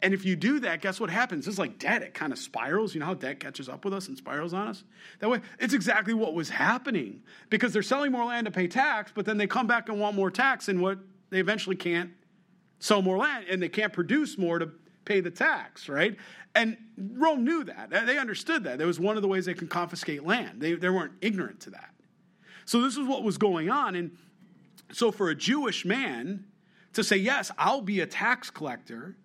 [0.01, 1.47] And if you do that, guess what happens?
[1.47, 2.01] It's like debt.
[2.01, 2.93] It kind of spirals.
[2.93, 4.83] You know how debt catches up with us and spirals on us?
[5.19, 9.11] That way, it's exactly what was happening because they're selling more land to pay tax,
[9.13, 10.97] but then they come back and want more tax, and what
[11.29, 12.11] they eventually can't
[12.79, 14.71] sell more land and they can't produce more to
[15.05, 16.15] pay the tax, right?
[16.53, 17.89] And Rome knew that.
[17.89, 18.77] They understood that.
[18.77, 20.61] That was one of the ways they could confiscate land.
[20.61, 21.89] They, they weren't ignorant to that.
[22.65, 23.95] So this is what was going on.
[23.95, 24.17] And
[24.91, 26.45] so for a Jewish man
[26.93, 29.15] to say, yes, I'll be a tax collector,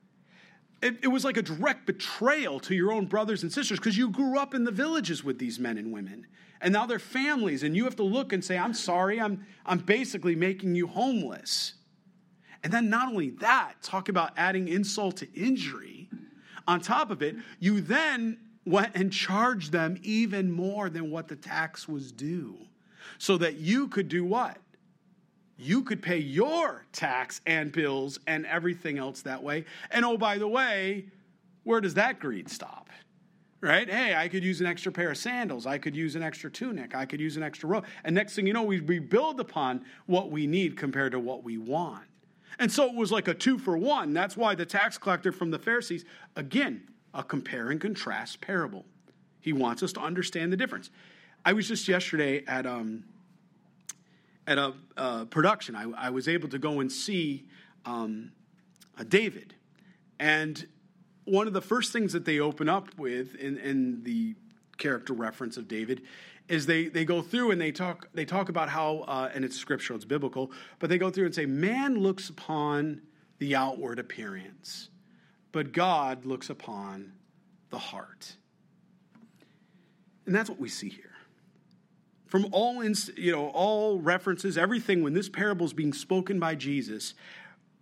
[0.83, 4.11] it, it was like a direct betrayal to your own brothers and sisters because you
[4.11, 6.27] grew up in the villages with these men and women.
[6.61, 9.79] And now they're families, and you have to look and say, I'm sorry, I'm, I'm
[9.79, 11.75] basically making you homeless.
[12.67, 16.11] And then not only that, talk about adding insult to injury.
[16.67, 21.37] On top of it, you then went and charged them even more than what the
[21.37, 22.57] tax was due.
[23.19, 24.59] So that you could do what?
[25.57, 29.65] You could pay your tax and bills and everything else that way.
[29.93, 31.05] And oh, by the way,
[31.63, 32.91] where does that greed stop?
[33.61, 33.89] Right?
[33.89, 35.67] Hey, I could use an extra pair of sandals.
[35.67, 36.97] I could use an extra tunic.
[36.97, 37.85] I could use an extra robe.
[38.03, 41.59] And next thing you know, we rebuild upon what we need compared to what we
[41.59, 42.03] want.
[42.59, 44.13] And so it was like a two for one.
[44.13, 46.05] That's why the tax collector from the Pharisees,
[46.37, 48.85] again, a compare and contrast parable.
[49.41, 50.91] He wants us to understand the difference.
[51.45, 53.05] I was just yesterday at um,
[54.47, 55.75] at a production.
[55.75, 57.47] I, I, was able to go and see
[57.85, 58.33] um,
[59.09, 59.55] David,
[60.19, 60.67] and
[61.25, 64.35] one of the first things that they open up with in, in the
[64.79, 66.03] character reference of David
[66.49, 69.57] is they, they go through and they talk they talk about how uh, and it's
[69.57, 73.03] scriptural it's biblical but they go through and say man looks upon
[73.39, 74.91] the outward appearance
[75.53, 77.13] but god looks upon
[77.71, 78.37] the heart.
[80.25, 81.13] And that's what we see here.
[82.27, 87.15] From all you know all references everything when this parable is being spoken by jesus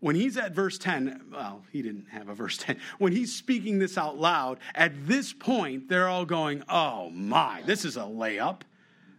[0.05, 2.77] when he's at verse 10, well, he didn't have a verse 10.
[2.99, 7.87] When he's speaking this out loud, at this point, they're all going, oh my, this
[7.87, 8.61] is a layup.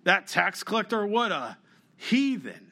[0.04, 1.58] That tax collector, what a
[1.98, 2.72] heathen.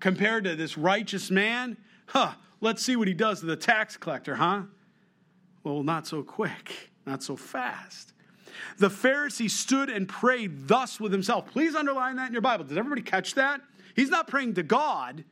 [0.00, 1.76] Compared to this righteous man,
[2.06, 2.32] huh,
[2.62, 4.62] let's see what he does to the tax collector, huh?
[5.62, 8.14] Well, not so quick, not so fast.
[8.78, 11.50] The Pharisee stood and prayed thus with himself.
[11.50, 12.64] Please underline that in your Bible.
[12.64, 13.60] Did everybody catch that?
[13.94, 15.22] He's not praying to God.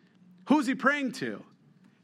[0.48, 1.42] Who's he praying to?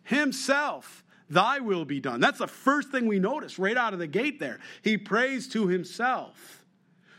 [0.04, 1.04] Himself.
[1.28, 2.20] Thy will be done.
[2.20, 4.58] That's the first thing we notice right out of the gate there.
[4.82, 6.64] He prays to himself.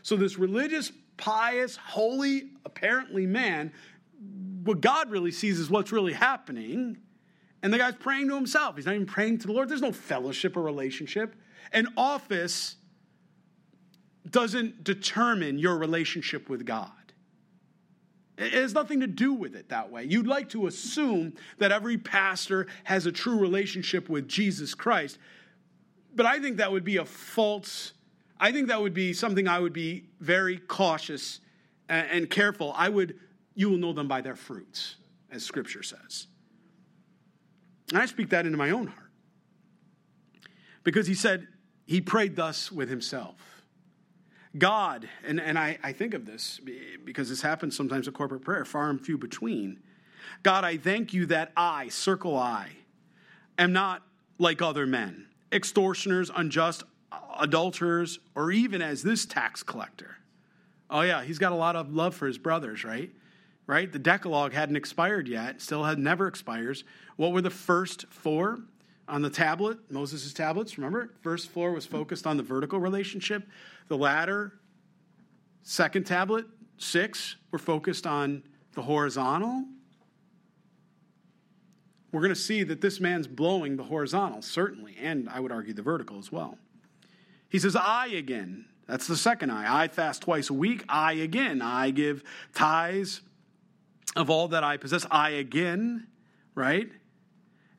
[0.02, 3.72] So, this religious, pious, holy, apparently man,
[4.64, 6.98] what God really sees is what's really happening.
[7.62, 8.76] And the guy's praying to himself.
[8.76, 9.68] He's not even praying to the Lord.
[9.68, 11.34] There's no fellowship or relationship.
[11.72, 12.76] An office
[14.28, 16.90] doesn't determine your relationship with God.
[18.38, 20.04] It has nothing to do with it that way.
[20.04, 25.18] You'd like to assume that every pastor has a true relationship with Jesus Christ,
[26.14, 27.92] but I think that would be a false,
[28.40, 31.40] I think that would be something I would be very cautious
[31.88, 32.72] and careful.
[32.74, 33.18] I would,
[33.54, 34.96] you will know them by their fruits,
[35.30, 36.26] as scripture says.
[37.90, 39.10] And I speak that into my own heart.
[40.84, 41.46] Because he said,
[41.86, 43.36] he prayed thus with himself.
[44.56, 46.60] God, and, and I, I think of this
[47.04, 49.80] because this happens sometimes in corporate prayer, far and few between.
[50.42, 52.70] God, I thank you that I, circle I,
[53.58, 54.02] am not
[54.38, 56.84] like other men, extortioners, unjust,
[57.38, 60.16] adulterers, or even as this tax collector.
[60.90, 63.10] Oh, yeah, he's got a lot of love for his brothers, right?
[63.66, 63.90] Right?
[63.90, 66.84] The Decalogue hadn't expired yet, still had never expires.
[67.16, 68.58] What were the first four?
[69.12, 71.10] On the tablet, Moses' tablets, remember?
[71.20, 73.46] First floor was focused on the vertical relationship.
[73.88, 74.54] The latter,
[75.62, 76.46] second tablet,
[76.78, 78.42] six, were focused on
[78.72, 79.66] the horizontal.
[82.10, 85.74] We're going to see that this man's blowing the horizontal, certainly, and I would argue
[85.74, 86.56] the vertical as well.
[87.50, 88.64] He says, I again.
[88.86, 89.84] That's the second I.
[89.84, 90.84] I fast twice a week.
[90.88, 91.60] I again.
[91.60, 93.20] I give tithes
[94.16, 95.06] of all that I possess.
[95.10, 96.06] I again,
[96.54, 96.90] right?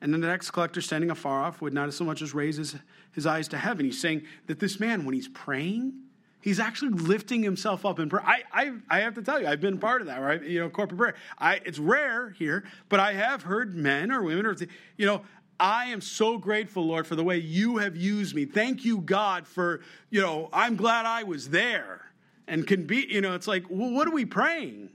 [0.04, 2.76] And then the next collector standing afar off would not so much as raise his,
[3.14, 3.86] his eyes to heaven.
[3.86, 5.94] He's saying that this man, when he's praying,
[6.42, 8.26] he's actually lifting himself up in prayer.
[8.26, 10.44] I, I, I have to tell you, I've been part of that, right?
[10.44, 11.16] You know, corporate prayer.
[11.40, 14.58] I, it's rare here, but I have heard men or women or,
[14.98, 15.22] you know,
[15.58, 18.44] I am so grateful, Lord, for the way you have used me.
[18.44, 19.80] Thank you, God, for,
[20.10, 22.02] you know, I'm glad I was there
[22.50, 24.90] and can be, you know, it's like, well, what are we praying?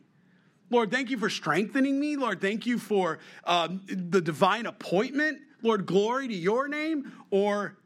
[0.70, 2.16] Lord, thank you for strengthening me.
[2.16, 5.38] Lord, thank you for um, the divine appointment.
[5.62, 7.12] Lord, glory to your name.
[7.30, 7.76] Or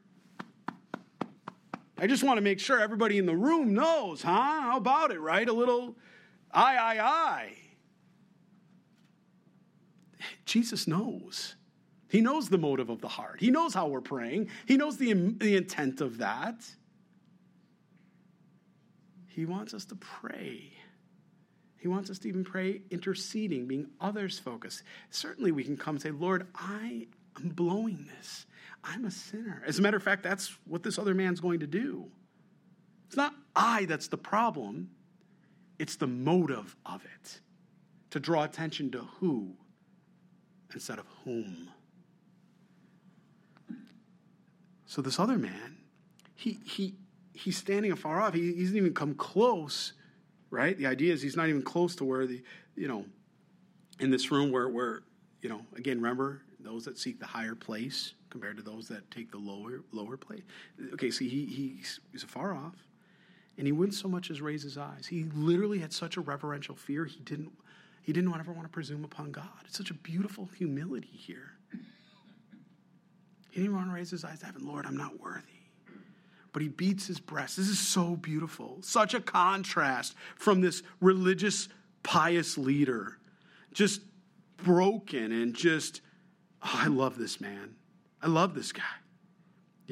[1.98, 4.32] I just want to make sure everybody in the room knows, huh?
[4.32, 5.48] How about it, right?
[5.48, 5.96] A little
[6.50, 7.52] I, I, I.
[10.44, 11.54] Jesus knows.
[12.08, 13.40] He knows the motive of the heart.
[13.40, 14.50] He knows how we're praying.
[14.66, 16.62] He knows the, the intent of that.
[19.28, 20.72] He wants us to pray
[21.82, 24.84] he wants us to even pray interceding, being others focused.
[25.10, 27.08] Certainly, we can come and say, Lord, I
[27.40, 28.46] am blowing this.
[28.84, 29.64] I'm a sinner.
[29.66, 32.06] As a matter of fact, that's what this other man's going to do.
[33.08, 34.90] It's not I that's the problem,
[35.80, 37.40] it's the motive of it
[38.10, 39.56] to draw attention to who
[40.72, 41.68] instead of whom.
[44.86, 45.78] So, this other man,
[46.36, 46.94] he, he,
[47.34, 48.34] he's standing afar off.
[48.34, 49.94] He, he doesn't even come close
[50.52, 50.76] right?
[50.76, 52.40] The idea is he's not even close to where the,
[52.76, 53.06] you know,
[53.98, 55.02] in this room where, where
[55.40, 59.32] you know, again, remember those that seek the higher place compared to those that take
[59.32, 60.42] the lower lower place.
[60.92, 62.76] Okay, see, he, he's, he's far off,
[63.58, 65.06] and he wouldn't so much as raise his eyes.
[65.08, 67.06] He literally had such a reverential fear.
[67.06, 67.50] He didn't
[68.02, 69.48] he didn't ever want to presume upon God.
[69.64, 71.52] It's such a beautiful humility here.
[73.50, 74.66] He didn't want to raise his eyes to heaven.
[74.66, 75.61] Lord, I'm not worthy
[76.52, 77.56] but he beats his breast.
[77.56, 78.78] This is so beautiful.
[78.82, 81.68] Such a contrast from this religious,
[82.02, 83.18] pious leader.
[83.72, 84.02] Just
[84.58, 86.00] broken and just,
[86.62, 87.74] oh, I love this man.
[88.20, 88.82] I love this guy.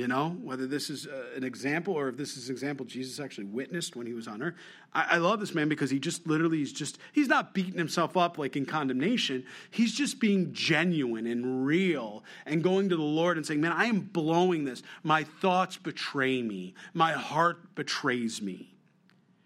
[0.00, 3.20] You know, whether this is uh, an example or if this is an example Jesus
[3.20, 4.54] actually witnessed when he was on earth.
[4.94, 8.16] I, I love this man because he just literally is just, he's not beating himself
[8.16, 9.44] up like in condemnation.
[9.70, 13.84] He's just being genuine and real and going to the Lord and saying, Man, I
[13.84, 14.82] am blowing this.
[15.02, 18.72] My thoughts betray me, my heart betrays me.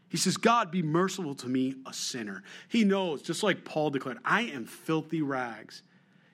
[0.09, 2.45] He says, God, be merciful to me, a sinner.
[2.69, 5.83] He knows, just like Paul declared, I am filthy rags.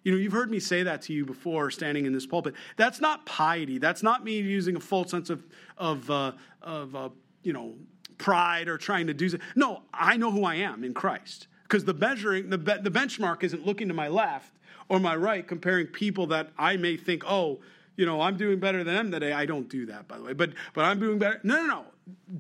[0.02, 2.54] You know, you've heard me say that to you before standing in this pulpit.
[2.76, 3.78] That's not piety.
[3.78, 5.44] That's not me using a false sense of,
[5.76, 6.32] of, uh,
[6.62, 7.08] of uh,
[7.42, 7.74] you know,
[8.18, 9.46] pride or trying to do something.
[9.54, 11.48] No, I know who I am in Christ.
[11.64, 14.54] Because the measuring, the, be- the benchmark isn't looking to my left
[14.88, 17.60] or my right, comparing people that I may think, oh,
[17.96, 19.32] you know, I'm doing better than them today.
[19.32, 20.32] I don't do that, by the way.
[20.32, 21.38] But but I'm doing better.
[21.42, 21.84] No, no, no.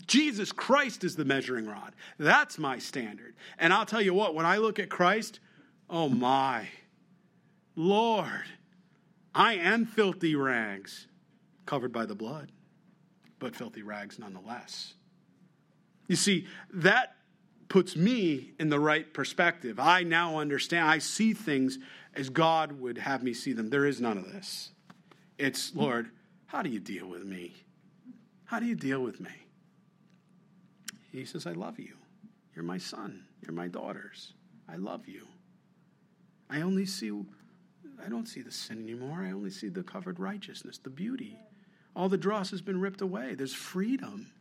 [0.06, 1.92] Jesus Christ is the measuring rod.
[2.18, 3.34] That's my standard.
[3.58, 5.38] And I'll tell you what, when I look at Christ,
[5.88, 6.66] oh my.
[7.80, 8.44] Lord,
[9.34, 11.06] I am filthy rags,
[11.64, 12.52] covered by the blood,
[13.38, 14.92] but filthy rags nonetheless.
[16.06, 17.14] You see, that
[17.70, 19.80] puts me in the right perspective.
[19.80, 21.78] I now understand, I see things
[22.12, 23.70] as God would have me see them.
[23.70, 24.72] There is none of this.
[25.38, 26.10] It's, Lord,
[26.48, 27.54] how do you deal with me?
[28.44, 29.30] How do you deal with me?
[31.12, 31.94] He says, I love you.
[32.54, 33.24] You're my son.
[33.40, 34.34] You're my daughters.
[34.68, 35.26] I love you.
[36.50, 37.10] I only see,
[38.04, 39.22] I don't see the sin anymore.
[39.22, 41.38] I only see the covered righteousness, the beauty.
[41.94, 43.34] All the dross has been ripped away.
[43.34, 44.32] There's freedom.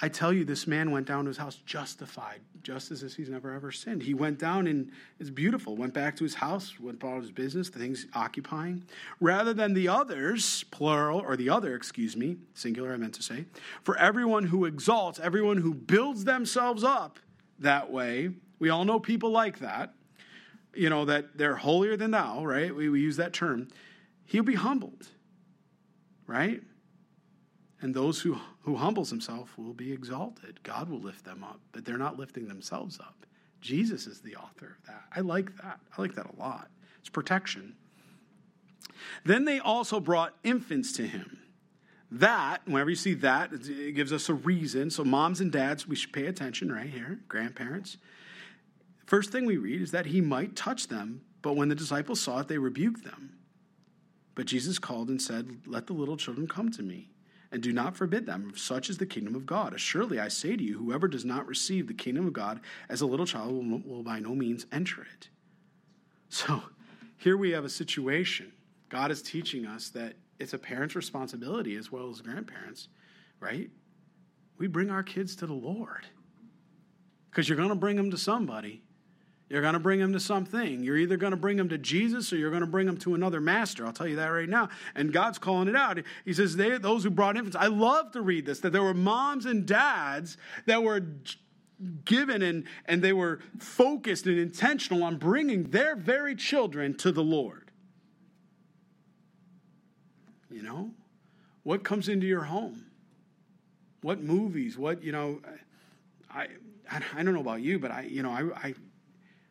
[0.00, 3.28] I tell you, this man went down to his house justified, just as if he's
[3.28, 4.02] never ever sinned.
[4.02, 5.76] He went down and it's beautiful.
[5.76, 8.84] Went back to his house, went about his business, the things occupying,
[9.20, 13.46] rather than the others, plural, or the other, excuse me, singular, I meant to say.
[13.82, 17.18] For everyone who exalts, everyone who builds themselves up
[17.58, 19.94] that way, we all know people like that.
[20.74, 22.74] You know that they're holier than thou, right?
[22.74, 23.68] We, we use that term.
[24.24, 25.08] He'll be humbled,
[26.26, 26.62] right?
[27.80, 30.62] And those who, who humbles himself will be exalted.
[30.62, 33.26] God will lift them up, but they're not lifting themselves up.
[33.60, 35.04] Jesus is the author of that.
[35.14, 35.80] I like that.
[35.96, 36.68] I like that a lot.
[37.00, 37.74] It's protection.
[39.24, 41.38] Then they also brought infants to him.
[42.10, 44.90] That, whenever you see that, it gives us a reason.
[44.90, 47.98] So, moms and dads, we should pay attention right here, grandparents.
[49.08, 52.40] First thing we read is that he might touch them, but when the disciples saw
[52.40, 53.38] it, they rebuked them.
[54.34, 57.08] But Jesus called and said, Let the little children come to me
[57.50, 58.52] and do not forbid them.
[58.54, 59.72] Such is the kingdom of God.
[59.72, 63.06] Assuredly, I say to you, whoever does not receive the kingdom of God as a
[63.06, 65.30] little child will, will by no means enter it.
[66.28, 66.62] So
[67.16, 68.52] here we have a situation.
[68.90, 72.88] God is teaching us that it's a parent's responsibility as well as grandparents,
[73.40, 73.70] right?
[74.58, 76.04] We bring our kids to the Lord
[77.30, 78.82] because you're going to bring them to somebody.
[79.48, 80.82] You're going to bring them to something.
[80.82, 83.14] You're either going to bring them to Jesus or you're going to bring them to
[83.14, 83.86] another master.
[83.86, 84.68] I'll tell you that right now.
[84.94, 85.98] And God's calling it out.
[86.24, 87.56] He says, they, Those who brought infants.
[87.56, 90.36] I love to read this that there were moms and dads
[90.66, 91.00] that were
[92.04, 97.22] given and, and they were focused and intentional on bringing their very children to the
[97.22, 97.70] Lord.
[100.50, 100.90] You know,
[101.62, 102.84] what comes into your home?
[104.02, 104.76] What movies?
[104.76, 105.40] What, you know,
[106.30, 106.48] I,
[106.90, 108.74] I don't know about you, but I, you know, I, I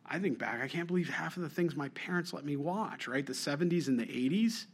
[0.07, 3.07] I think back, I can't believe half of the things my parents let me watch,
[3.07, 3.25] right?
[3.25, 4.65] The 70s and the 80s.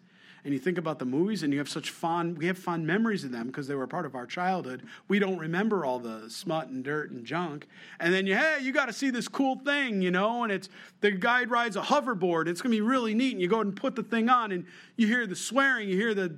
[0.45, 3.23] And you think about the movies and you have such fond, we have fond memories
[3.23, 4.83] of them because they were part of our childhood.
[5.07, 7.67] We don't remember all the smut and dirt and junk.
[8.01, 10.67] And then you, hey, you got to see this cool thing, you know, and it's
[10.99, 12.47] the guy rides a hoverboard.
[12.47, 13.31] It's going to be really neat.
[13.31, 14.65] And you go and put the thing on and
[14.97, 16.35] you hear the swearing, you hear the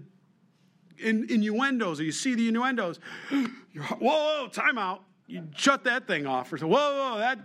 [0.99, 2.99] in, innuendos, or you see the innuendos.
[3.29, 5.03] whoa, whoa, time out.
[5.25, 6.53] You shut that thing off.
[6.53, 7.39] Or so, whoa, whoa, that,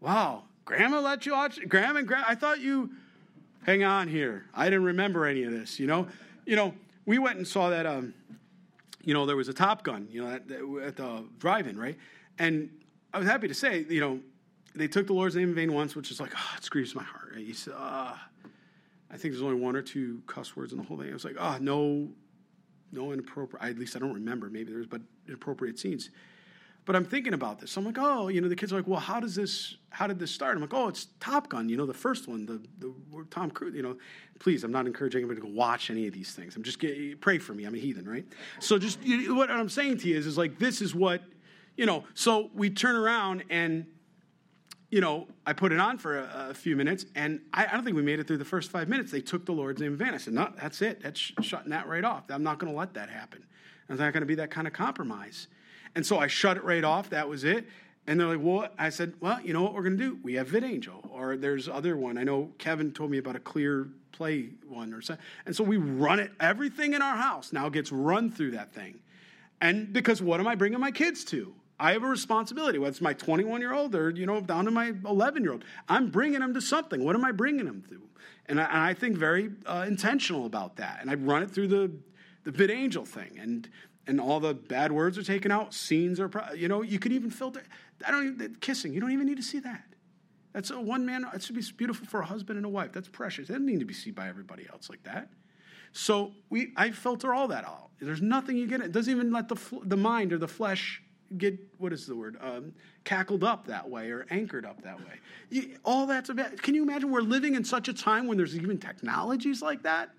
[0.00, 1.58] wow, Grandma let you watch?
[1.66, 2.26] Grandma and Grandma?
[2.28, 2.90] I thought you.
[3.64, 4.44] Hang on here.
[4.54, 5.80] I didn't remember any of this.
[5.80, 6.06] You know,
[6.44, 6.74] you know.
[7.06, 7.86] We went and saw that.
[7.86, 8.12] Um,
[9.02, 10.06] you know, there was a Top Gun.
[10.10, 10.42] You know, at,
[10.86, 11.96] at the drive-in, right?
[12.38, 12.68] And
[13.14, 14.20] I was happy to say, you know,
[14.74, 17.02] they took the Lord's name in vain once, which is like, oh, it grieves my
[17.02, 17.30] heart.
[17.34, 17.44] Right?
[17.44, 18.28] You said, ah.
[19.10, 21.08] I think there's only one or two cuss words in the whole thing.
[21.08, 22.10] I was like, oh, no,
[22.92, 23.64] no inappropriate.
[23.64, 24.50] At least I don't remember.
[24.50, 26.10] Maybe there's, but inappropriate scenes.
[26.88, 27.76] But I'm thinking about this.
[27.76, 30.18] I'm like, oh, you know, the kids are like, well, how does this, how did
[30.18, 30.54] this start?
[30.54, 32.94] I'm like, oh, it's Top Gun, you know, the first one, the, the
[33.30, 33.98] Tom Cruise, you know.
[34.38, 36.56] Please, I'm not encouraging anybody to go watch any of these things.
[36.56, 36.82] I'm just
[37.20, 37.66] pray for me.
[37.66, 38.24] I'm a heathen, right?
[38.58, 41.20] So just you, what I'm saying to you is, is like, this is what,
[41.76, 42.04] you know.
[42.14, 43.84] So we turn around and,
[44.90, 47.84] you know, I put it on for a, a few minutes, and I, I, don't
[47.84, 49.12] think we made it through the first five minutes.
[49.12, 50.14] They took the Lord's name in vain.
[50.14, 51.02] I said, no, that's it.
[51.02, 52.22] That's sh- shutting that right off.
[52.30, 53.44] I'm not going to let that happen.
[53.88, 55.48] There's not going to be that kind of compromise.
[55.94, 57.10] And so I shut it right off.
[57.10, 57.66] That was it.
[58.06, 60.18] And they're like, well, I said, well, you know what we're going to do?
[60.22, 62.16] We have VidAngel, or there's other one.
[62.16, 65.24] I know Kevin told me about a clear play one or something.
[65.44, 66.32] And so we run it.
[66.40, 68.98] Everything in our house now gets run through that thing.
[69.60, 71.54] And because what am I bringing my kids to?
[71.80, 74.70] I have a responsibility, whether it's my 21 year old or, you know, down to
[74.70, 75.64] my 11 year old.
[75.88, 77.04] I'm bringing them to something.
[77.04, 78.00] What am I bringing them to?
[78.46, 80.98] And I, and I think very uh, intentional about that.
[81.00, 81.90] And I run it through the,
[82.44, 83.38] the VidAngel thing.
[83.38, 83.68] And
[84.08, 85.74] and all the bad words are taken out.
[85.74, 87.62] Scenes are, you know, you could even filter.
[88.04, 88.92] I don't even kissing.
[88.92, 89.84] You don't even need to see that.
[90.54, 91.26] That's a one man.
[91.34, 92.90] It should be beautiful for a husband and a wife.
[92.92, 93.50] That's precious.
[93.50, 95.28] It doesn't need to be seen by everybody else like that.
[95.92, 97.90] So we, I filter all that out.
[98.00, 98.80] There's nothing you get.
[98.80, 101.02] It doesn't even let the the mind or the flesh
[101.36, 102.72] get what is the word um,
[103.04, 105.20] cackled up that way or anchored up that way.
[105.50, 106.62] You, all that's about.
[106.62, 110.10] Can you imagine we're living in such a time when there's even technologies like that?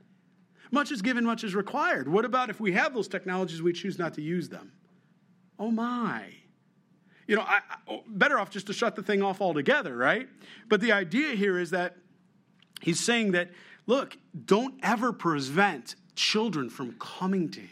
[0.71, 2.07] Much is given, much is required.
[2.07, 4.71] What about if we have those technologies, we choose not to use them?
[5.57, 6.25] Oh my.
[7.27, 10.27] You know, I, I, oh, better off just to shut the thing off altogether, right?
[10.67, 11.95] But the idea here is that
[12.81, 13.51] he's saying that,
[13.87, 17.69] look, don't ever prevent children from coming to him.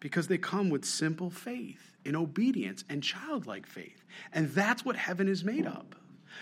[0.00, 4.02] because they come with simple faith in obedience and childlike faith.
[4.32, 5.94] And that's what heaven is made up.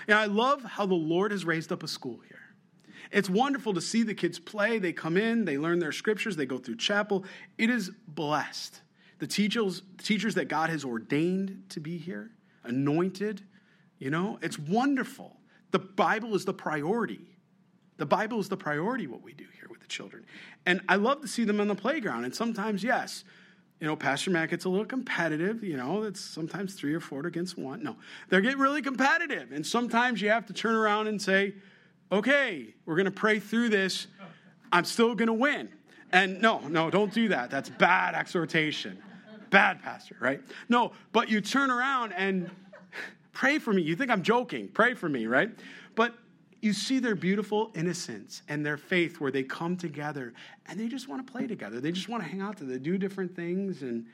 [0.08, 2.39] And I love how the Lord has raised up a school here.
[3.10, 4.78] It's wonderful to see the kids play.
[4.78, 7.24] They come in, they learn their scriptures, they go through chapel.
[7.58, 8.80] It is blessed.
[9.18, 12.30] The teachers, teachers that God has ordained to be here,
[12.64, 13.42] anointed,
[13.98, 15.36] you know, it's wonderful.
[15.72, 17.36] The Bible is the priority.
[17.98, 20.24] The Bible is the priority, what we do here with the children.
[20.64, 22.24] And I love to see them on the playground.
[22.24, 23.24] And sometimes, yes,
[23.78, 25.62] you know, Pastor Matt gets a little competitive.
[25.62, 27.82] You know, it's sometimes three or four against one.
[27.82, 27.96] No,
[28.28, 29.52] they get really competitive.
[29.52, 31.54] And sometimes you have to turn around and say,
[32.12, 34.06] okay, we're going to pray through this.
[34.72, 35.68] I'm still going to win.
[36.12, 37.50] And no, no, don't do that.
[37.50, 39.02] That's bad exhortation.
[39.50, 40.40] Bad pastor, right?
[40.68, 42.50] No, but you turn around and
[43.32, 43.82] pray for me.
[43.82, 44.68] You think I'm joking.
[44.68, 45.50] Pray for me, right?
[45.94, 46.14] But
[46.60, 50.34] you see their beautiful innocence and their faith where they come together
[50.66, 51.80] and they just want to play together.
[51.80, 52.78] They just want to hang out together.
[52.78, 54.06] They do different things and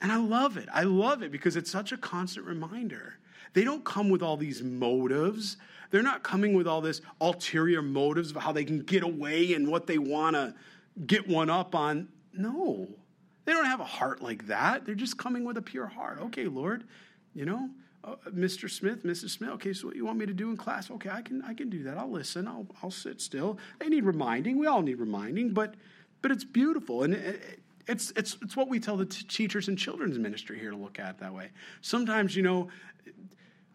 [0.00, 0.68] and I love it.
[0.72, 3.14] I love it because it's such a constant reminder.
[3.54, 5.56] They don't come with all these motives.
[5.90, 9.68] They're not coming with all this ulterior motives of how they can get away and
[9.68, 10.54] what they want to
[11.06, 12.08] get one up on.
[12.32, 12.88] No.
[13.44, 14.84] They don't have a heart like that.
[14.84, 16.18] They're just coming with a pure heart.
[16.20, 16.84] Okay, Lord,
[17.34, 17.70] you know,
[18.02, 18.70] uh, Mr.
[18.70, 19.30] Smith, Mrs.
[19.30, 20.90] Smith, okay, so what you want me to do in class?
[20.90, 21.96] Okay, I can I can do that.
[21.98, 22.46] I'll listen.
[22.46, 23.58] I'll I'll sit still.
[23.78, 24.58] They need reminding.
[24.58, 25.74] We all need reminding, but
[26.22, 29.78] but it's beautiful and it, it's it's it's what we tell the t- teachers and
[29.78, 31.50] children's ministry here to look at that way.
[31.80, 32.68] Sometimes, you know,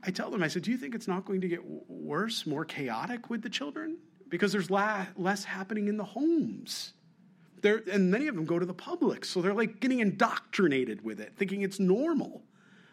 [0.04, 2.66] I tell them I said, "Do you think it's not going to get worse, more
[2.66, 3.98] chaotic with the children
[4.30, 6.94] because there's la- less happening in the homes?"
[7.62, 11.20] They're, and many of them go to the public, so they're like getting indoctrinated with
[11.20, 12.44] it, thinking it's normal.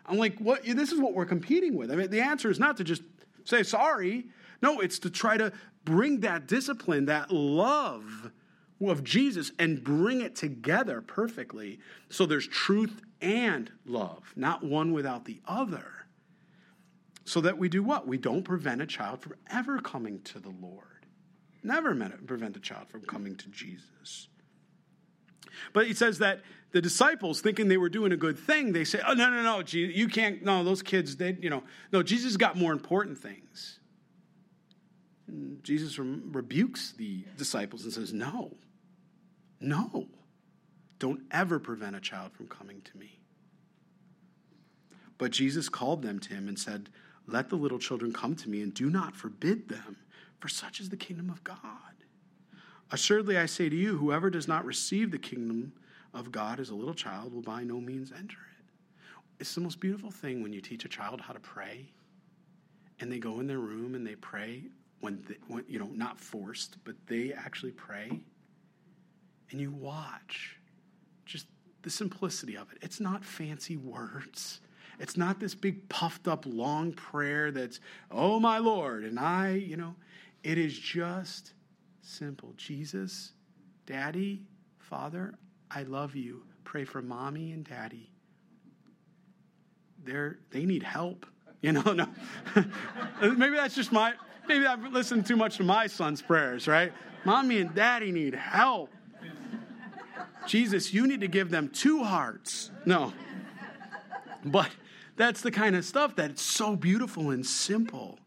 [0.04, 0.64] I'm like, what?
[0.64, 1.90] This is what we're competing with.
[1.90, 3.02] I mean, the answer is not to just
[3.44, 4.26] say sorry.
[4.60, 5.52] No, it's to try to
[5.84, 8.30] bring that discipline, that love
[8.80, 11.78] of Jesus, and bring it together perfectly
[12.08, 16.06] so there's truth and love, not one without the other.
[17.28, 18.08] So that we do what?
[18.08, 21.04] We don't prevent a child from ever coming to the Lord.
[21.62, 21.94] Never
[22.26, 24.28] prevent a child from coming to Jesus.
[25.74, 29.02] But he says that the disciples, thinking they were doing a good thing, they say,
[29.06, 30.42] "Oh no, no, no, you can't.
[30.42, 32.02] No, those kids, they, you know, no.
[32.02, 33.78] Jesus got more important things."
[35.26, 38.56] And Jesus rebukes the disciples and says, "No,
[39.60, 40.08] no,
[40.98, 43.20] don't ever prevent a child from coming to me."
[45.18, 46.88] But Jesus called them to him and said,
[47.28, 49.98] "Let the little children come to me, and do not forbid them,
[50.40, 51.94] for such is the kingdom of God."
[52.90, 55.72] Assuredly, I say to you, whoever does not receive the kingdom
[56.14, 58.64] of God as a little child will by no means enter it.
[59.38, 61.92] It's the most beautiful thing when you teach a child how to pray
[62.98, 64.64] and they go in their room and they pray
[65.00, 68.20] when, they, when you know, not forced, but they actually pray
[69.50, 70.56] and you watch
[71.24, 71.46] just
[71.82, 72.78] the simplicity of it.
[72.82, 74.60] It's not fancy words.
[74.98, 77.80] It's not this big puffed up long prayer that's,
[78.10, 79.94] oh my Lord, and I, you know,
[80.42, 81.54] it is just
[82.08, 82.54] Simple.
[82.56, 83.32] Jesus,
[83.84, 84.40] Daddy,
[84.78, 85.34] Father,
[85.70, 86.42] I love you.
[86.64, 88.10] Pray for mommy and daddy.
[90.02, 91.26] They're, they need help.
[91.60, 92.06] You know, no.
[93.20, 94.14] maybe that's just my,
[94.46, 96.92] maybe I've listened too much to my son's prayers, right?
[97.24, 98.90] Mommy and daddy need help.
[100.46, 102.70] Jesus, you need to give them two hearts.
[102.86, 103.12] No.
[104.44, 104.70] But
[105.18, 108.18] that's the kind of stuff that's so beautiful and simple.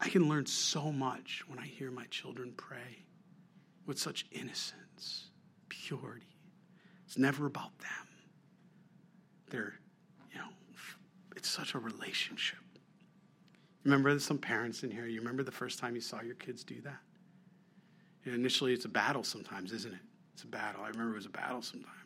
[0.00, 3.04] I can learn so much when I hear my children pray
[3.84, 5.30] with such innocence,
[5.68, 6.26] purity.
[7.06, 8.08] It's never about them.
[9.50, 9.74] They're,
[10.32, 10.48] you know,
[11.36, 12.58] it's such a relationship.
[13.84, 15.06] Remember, there's some parents in here.
[15.06, 17.00] You remember the first time you saw your kids do that?
[18.24, 20.00] And initially, it's a battle sometimes, isn't it?
[20.32, 20.82] It's a battle.
[20.82, 22.03] I remember it was a battle sometimes.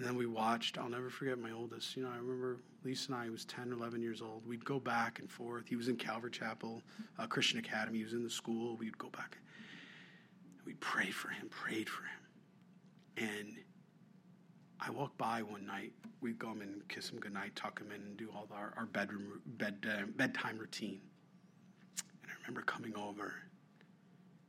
[0.00, 1.94] And then we watched, I'll never forget my oldest.
[1.94, 4.46] You know, I remember Lisa and I, was 10 or 11 years old.
[4.46, 5.68] We'd go back and forth.
[5.68, 6.82] He was in Calvary Chapel,
[7.18, 7.98] uh, Christian Academy.
[7.98, 8.78] He was in the school.
[8.78, 9.36] We'd go back.
[10.56, 13.28] And we'd pray for him, prayed for him.
[13.28, 13.56] And
[14.80, 15.92] I walked by one night.
[16.22, 18.86] We'd go him and kiss him goodnight, tuck him in, and do all our, our
[18.86, 21.02] bedroom, bed, uh, bedtime routine.
[22.22, 23.34] And I remember coming over,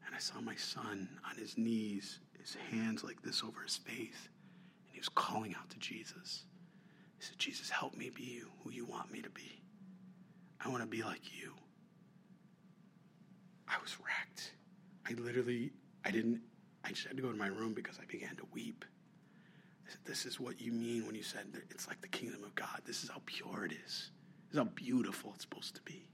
[0.06, 4.30] and I saw my son on his knees, his hands like this over his face
[5.02, 6.46] was calling out to Jesus.
[7.18, 9.64] He said, Jesus, help me be you, who you want me to be.
[10.64, 11.54] I want to be like you.
[13.68, 14.52] I was wrecked.
[15.10, 15.72] I literally,
[16.06, 16.42] I didn't,
[16.86, 18.86] I just had to go to my room because I began to weep.
[19.88, 22.54] I said, This is what you mean when you said it's like the kingdom of
[22.54, 22.82] God.
[22.86, 24.12] This is how pure it is.
[24.50, 26.08] This is how beautiful it's supposed to be.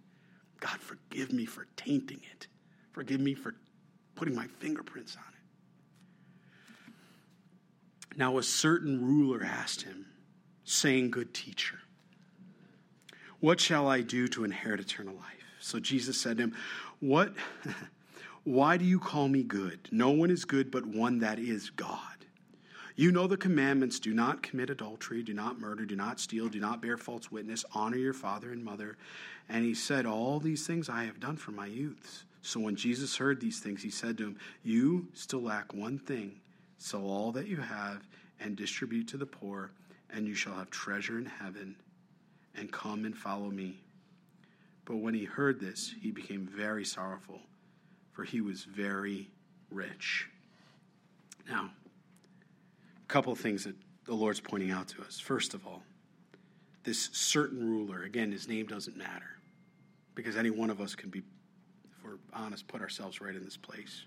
[0.62, 2.48] God, forgive me for tainting it.
[2.94, 3.56] Forgive me for
[4.16, 5.37] putting my fingerprints on it.
[8.18, 10.08] Now, a certain ruler asked him,
[10.68, 11.80] saying, Good teacher,
[13.40, 15.24] what shall I do to inherit eternal life?
[15.62, 16.56] So Jesus said to him,
[17.00, 17.34] What?
[18.44, 19.90] Why do you call me good?
[19.92, 22.00] No one is good but one that is God.
[22.96, 26.60] You know the commandments do not commit adultery, do not murder, do not steal, do
[26.60, 28.98] not bear false witness, honor your father and mother.
[29.50, 32.24] And he said, All these things I have done from my youth.
[32.42, 36.40] So when Jesus heard these things, he said to him, You still lack one thing.
[36.78, 38.08] Sell all that you have
[38.40, 39.72] and distribute to the poor,
[40.10, 41.76] and you shall have treasure in heaven.
[42.56, 43.78] And come and follow me.
[44.86, 47.42] But when he heard this, he became very sorrowful,
[48.14, 49.30] for he was very
[49.70, 50.28] rich.
[51.48, 51.70] Now,
[53.04, 53.76] a couple of things that
[54.06, 55.20] the Lord's pointing out to us.
[55.20, 55.84] First of all,
[56.84, 59.38] this certain ruler, again, his name doesn't matter
[60.16, 63.58] because any one of us can be, if we're honest, put ourselves right in this
[63.58, 64.06] place.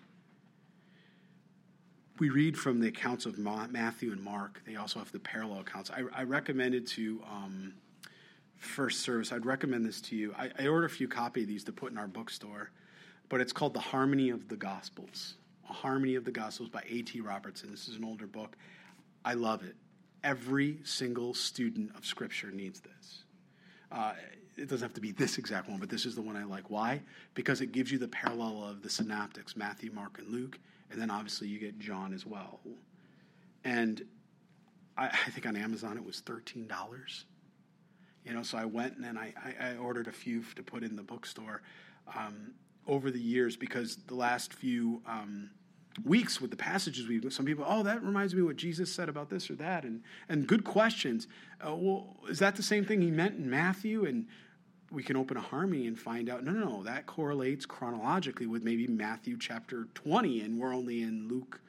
[2.20, 4.60] We read from the accounts of Matthew and Mark.
[4.66, 5.90] They also have the parallel accounts.
[5.90, 7.72] I, I recommended to um,
[8.58, 10.34] first service, I'd recommend this to you.
[10.38, 12.70] I, I ordered a few copy of these to put in our bookstore,
[13.30, 15.36] but it's called The Harmony of the Gospels.
[15.70, 17.22] A Harmony of the Gospels by A.T.
[17.22, 17.70] Robertson.
[17.70, 18.54] This is an older book.
[19.24, 19.74] I love it.
[20.22, 23.24] Every single student of Scripture needs this.
[23.90, 24.12] Uh,
[24.58, 26.68] it doesn't have to be this exact one, but this is the one I like.
[26.68, 27.00] Why?
[27.32, 30.58] Because it gives you the parallel of the synoptics Matthew, Mark, and Luke,
[30.90, 32.60] and then obviously you get John as well.
[33.64, 34.02] And
[34.96, 36.68] I, I think on Amazon it was $13.
[38.24, 40.94] You know, so I went and then I, I, ordered a few to put in
[40.94, 41.62] the bookstore
[42.14, 42.52] um,
[42.86, 45.50] over the years because the last few um,
[46.04, 49.28] weeks with the passages we some people oh that reminds me what jesus said about
[49.28, 51.26] this or that and and good questions
[51.66, 54.26] uh, well is that the same thing he meant in matthew and
[54.90, 58.62] we can open a harmony and find out no no no that correlates chronologically with
[58.62, 61.60] maybe matthew chapter 20 and we're only in luke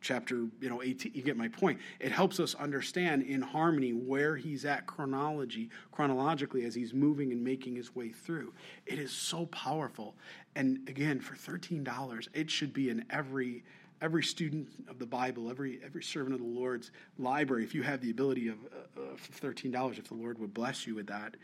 [0.00, 1.78] chapter you know 18 you get my point.
[1.98, 7.42] It helps us understand in harmony where he's at chronology chronologically as he's moving and
[7.42, 8.52] making his way through.
[8.86, 10.16] It is so powerful.
[10.56, 13.64] And again for $13 it should be in every
[14.02, 17.64] every student of the bible every every servant of the lord's library.
[17.64, 18.56] If you have the ability of,
[18.96, 21.36] uh, $13 if the lord would bless you with that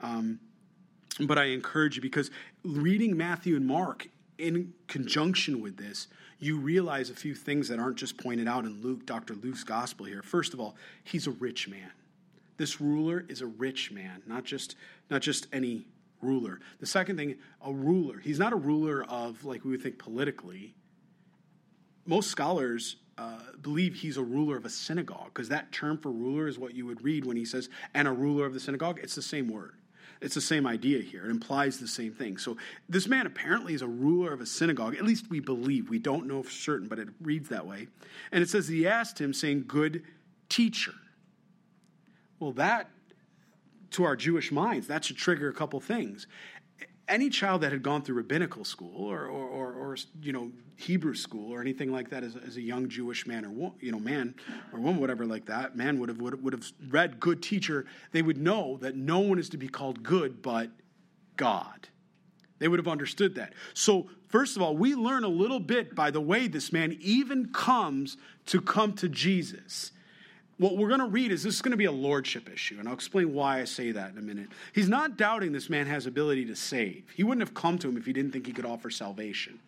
[0.00, 0.38] um,
[1.20, 2.30] but i encourage you because
[2.64, 4.08] reading matthew and mark
[4.38, 6.08] in conjunction with this
[6.44, 9.34] you realize a few things that aren't just pointed out in Luke, Dr.
[9.34, 10.20] Luke's gospel here.
[10.20, 11.90] First of all, he's a rich man.
[12.56, 14.76] This ruler is a rich man, not just
[15.10, 15.86] not just any
[16.20, 16.60] ruler.
[16.80, 18.18] The second thing, a ruler.
[18.18, 20.74] He's not a ruler of like we would think politically.
[22.06, 26.46] Most scholars uh, believe he's a ruler of a synagogue because that term for ruler
[26.46, 29.00] is what you would read when he says and a ruler of the synagogue.
[29.02, 29.76] It's the same word.
[30.24, 31.26] It's the same idea here.
[31.26, 32.38] It implies the same thing.
[32.38, 32.56] So
[32.88, 34.96] this man apparently is a ruler of a synagogue.
[34.96, 35.90] At least we believe.
[35.90, 37.88] We don't know for certain, but it reads that way.
[38.32, 40.02] And it says he asked him, saying, Good
[40.48, 40.94] teacher.
[42.40, 42.88] Well, that,
[43.90, 46.26] to our Jewish minds, that should trigger a couple things
[47.08, 51.14] any child that had gone through rabbinical school or, or, or, or, you know Hebrew
[51.14, 54.34] school or anything like that as, as a young Jewish man or you know man
[54.72, 58.22] or woman whatever like that man would have would, would have read good teacher they
[58.22, 60.70] would know that no one is to be called good but
[61.36, 61.88] God.
[62.58, 63.52] They would have understood that.
[63.74, 67.52] So first of all we learn a little bit by the way this man even
[67.52, 69.92] comes to come to Jesus
[70.64, 72.88] what we're going to read is this is going to be a lordship issue, and
[72.88, 74.48] I'll explain why I say that in a minute.
[74.72, 77.04] He's not doubting this man has ability to save.
[77.14, 79.60] He wouldn't have come to him if he didn't think he could offer salvation.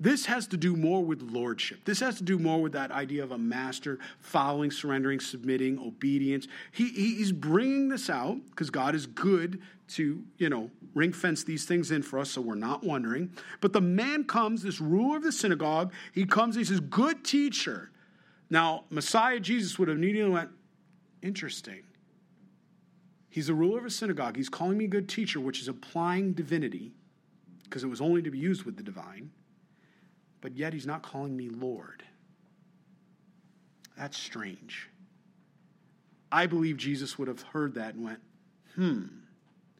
[0.00, 1.84] This has to do more with lordship.
[1.84, 6.48] This has to do more with that idea of a master following, surrendering, submitting, obedience.
[6.72, 11.66] He, he's bringing this out because God is good to, you know, ring fence these
[11.66, 13.32] things in for us so we're not wondering.
[13.60, 17.90] But the man comes, this ruler of the synagogue, he comes, he says, Good teacher.
[18.50, 20.50] Now, Messiah Jesus would have immediately went,
[21.22, 21.82] interesting.
[23.28, 24.36] He's the ruler of a synagogue.
[24.36, 26.92] He's calling me a good teacher, which is applying divinity,
[27.64, 29.30] because it was only to be used with the divine.
[30.40, 32.02] But yet he's not calling me Lord.
[33.96, 34.88] That's strange.
[36.30, 38.20] I believe Jesus would have heard that and went,
[38.76, 39.02] hmm,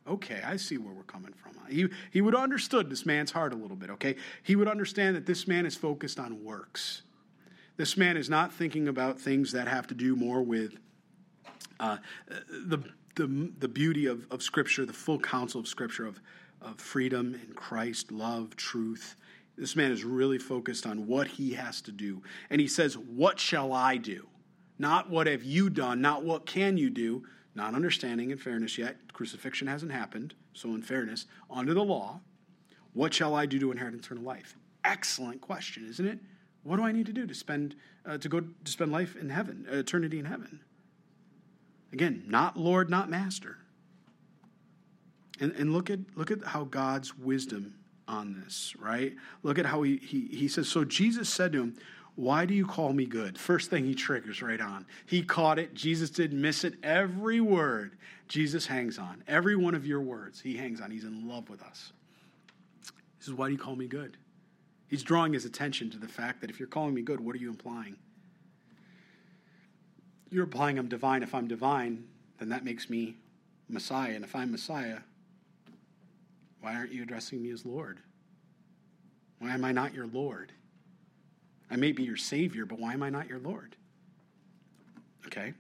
[0.06, 1.52] okay, I see where we're coming from.
[1.70, 4.16] He, he would have understood this man's heart a little bit, okay?
[4.42, 7.02] He would understand that this man is focused on works.
[7.79, 10.74] This man is not thinking about things that have to do more with
[11.79, 11.99] uh,
[12.66, 12.79] the,
[13.14, 16.20] the, the beauty of, of Scripture, the full counsel of Scripture, of,
[16.61, 19.14] of freedom in Christ, love, truth.
[19.57, 22.20] This man is really focused on what he has to do.
[22.51, 24.26] And he says, What shall I do?
[24.81, 27.24] Not what have you done, not what can you do,
[27.55, 28.97] not understanding in fairness yet.
[29.12, 30.35] Crucifixion hasn't happened.
[30.53, 32.20] So, in fairness, under the law,
[32.93, 34.57] what shall I do to inherit eternal life?
[34.85, 36.18] Excellent question, isn't it?
[36.68, 39.30] What do I need to do to spend uh, to go to spend life in
[39.30, 40.60] heaven, eternity in heaven?
[41.94, 43.56] Again, not Lord, not Master.
[45.40, 47.74] And, and look at look at how God's wisdom
[48.06, 49.14] on this, right?
[49.42, 51.76] Look at how he, he he says, So Jesus said to him,
[52.16, 53.38] Why do you call me good?
[53.38, 54.84] First thing he triggers right on.
[55.06, 55.72] He caught it.
[55.72, 56.74] Jesus didn't miss it.
[56.82, 57.96] Every word
[58.28, 59.24] Jesus hangs on.
[59.26, 60.90] Every one of your words he hangs on.
[60.90, 61.94] He's in love with us.
[62.82, 64.18] He says, Why do you call me good?
[64.89, 67.39] He's drawing his attention to the fact that if you're calling me good, what are
[67.39, 67.97] you implying?
[70.30, 71.22] You're implying I'm divine.
[71.22, 72.05] If I'm divine,
[72.39, 73.16] then that makes me
[73.68, 74.14] Messiah.
[74.14, 74.99] And if I'm Messiah,
[76.61, 77.99] why aren't you addressing me as Lord?
[79.39, 80.53] Why am I not your Lord?
[81.70, 83.76] I may be your Savior, but why am I not your Lord?
[85.26, 85.53] Okay.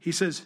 [0.00, 0.42] He says,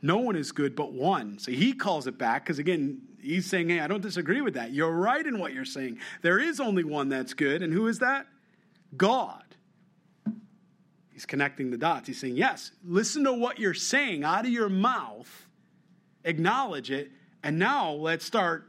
[0.00, 1.38] No one is good but one.
[1.38, 4.72] So he calls it back because, again, he's saying, Hey, I don't disagree with that.
[4.72, 5.98] You're right in what you're saying.
[6.22, 7.62] There is only one that's good.
[7.62, 8.26] And who is that?
[8.96, 9.42] God.
[11.12, 12.06] He's connecting the dots.
[12.06, 15.48] He's saying, Yes, listen to what you're saying out of your mouth,
[16.24, 17.10] acknowledge it,
[17.42, 18.66] and now let's start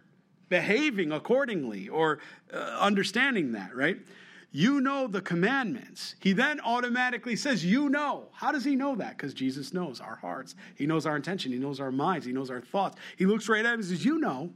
[0.50, 2.20] behaving accordingly or
[2.54, 3.98] uh, understanding that, right?
[4.56, 6.16] You know the commandments.
[6.22, 8.30] He then automatically says, You know.
[8.32, 9.18] How does he know that?
[9.18, 10.56] Because Jesus knows our hearts.
[10.76, 11.52] He knows our intention.
[11.52, 12.26] He knows our minds.
[12.26, 12.96] He knows our thoughts.
[13.18, 14.54] He looks right at him and says, You know.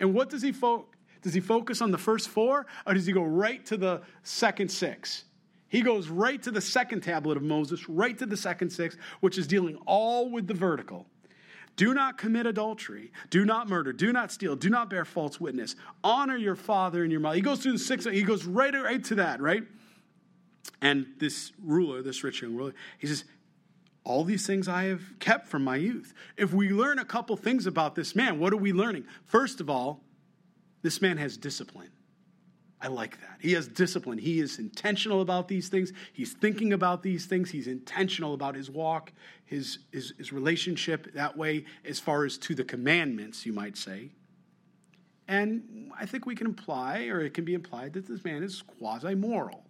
[0.00, 0.98] And what does he focus?
[1.20, 4.70] Does he focus on the first four or does he go right to the second
[4.70, 5.24] six?
[5.68, 9.36] He goes right to the second tablet of Moses, right to the second six, which
[9.36, 11.08] is dealing all with the vertical.
[11.76, 13.12] Do not commit adultery.
[13.28, 13.92] Do not murder.
[13.92, 14.56] Do not steal.
[14.56, 15.76] Do not bear false witness.
[16.02, 17.36] Honor your father and your mother.
[17.36, 19.62] He goes through the six, he goes right, right to that, right?
[20.80, 23.24] And this ruler, this rich young ruler, he says,
[24.04, 26.14] All these things I have kept from my youth.
[26.36, 29.04] If we learn a couple things about this man, what are we learning?
[29.24, 30.00] First of all,
[30.82, 31.90] this man has discipline.
[32.86, 33.38] I like that.
[33.40, 34.16] He has discipline.
[34.16, 35.92] He is intentional about these things.
[36.12, 37.50] He's thinking about these things.
[37.50, 39.12] He's intentional about his walk,
[39.44, 44.10] his, his, his relationship that way, as far as to the commandments, you might say.
[45.26, 48.62] And I think we can imply, or it can be implied, that this man is
[48.62, 49.64] quasi moral.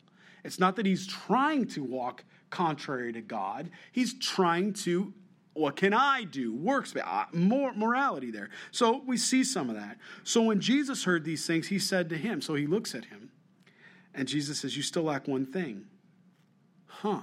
[0.44, 5.14] It's not that he's trying to walk contrary to God, he's trying to
[5.58, 6.54] what can I do?
[6.54, 8.50] Works, uh, more morality there.
[8.70, 9.98] So we see some of that.
[10.24, 13.30] So when Jesus heard these things, he said to him, so he looks at him,
[14.14, 15.86] and Jesus says, You still lack one thing.
[16.86, 17.20] Huh.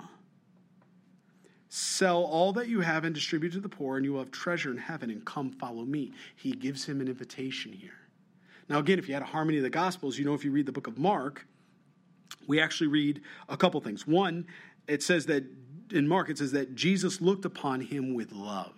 [1.69, 4.69] Sell all that you have and distribute to the poor, and you will have treasure
[4.69, 6.11] in heaven, and come follow me.
[6.36, 7.97] He gives him an invitation here.
[8.69, 10.67] Now, again, if you had a harmony of the Gospels, you know if you read
[10.67, 11.47] the book of Mark,
[12.47, 14.05] we actually read a couple things.
[14.05, 14.45] One,
[14.88, 15.62] it says that
[15.93, 18.73] in Mark, it says that Jesus looked upon him with love.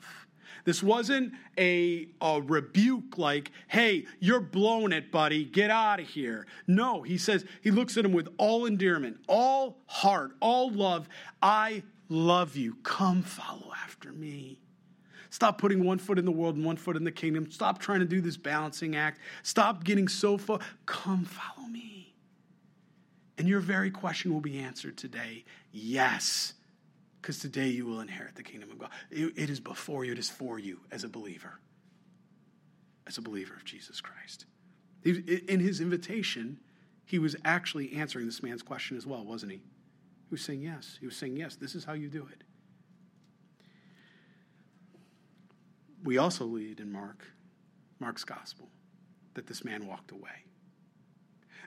[0.65, 6.47] This wasn't a, a rebuke like, hey, you're blowing it, buddy, get out of here.
[6.65, 11.07] No, he says, he looks at him with all endearment, all heart, all love.
[11.41, 12.77] I love you.
[12.81, 14.59] Come follow after me.
[15.29, 17.51] Stop putting one foot in the world and one foot in the kingdom.
[17.51, 19.19] Stop trying to do this balancing act.
[19.43, 20.59] Stop getting so far.
[20.85, 22.15] Come follow me.
[23.37, 26.53] And your very question will be answered today yes
[27.25, 28.91] because today you will inherit the kingdom of God.
[29.09, 31.59] it is before you, it is for you as a believer,
[33.07, 34.45] as a believer of Jesus Christ.
[35.03, 36.59] In his invitation,
[37.03, 39.57] he was actually answering this man's question as well, wasn't he?
[39.57, 40.97] He was saying yes.
[40.99, 42.43] He was saying, yes, this is how you do it.
[46.03, 47.25] We also read in Mark,
[47.99, 48.69] Mark's gospel,
[49.33, 50.45] that this man walked away.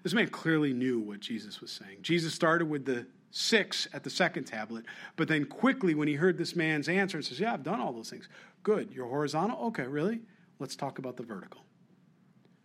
[0.05, 1.99] This man clearly knew what Jesus was saying.
[2.03, 4.85] Jesus started with the six at the second tablet.
[5.16, 7.93] But then quickly, when he heard this man's answer, and says, Yeah, I've done all
[7.93, 8.29] those things.
[8.62, 8.91] Good.
[8.93, 9.66] You're horizontal?
[9.68, 10.20] Okay, really?
[10.59, 11.62] Let's talk about the vertical.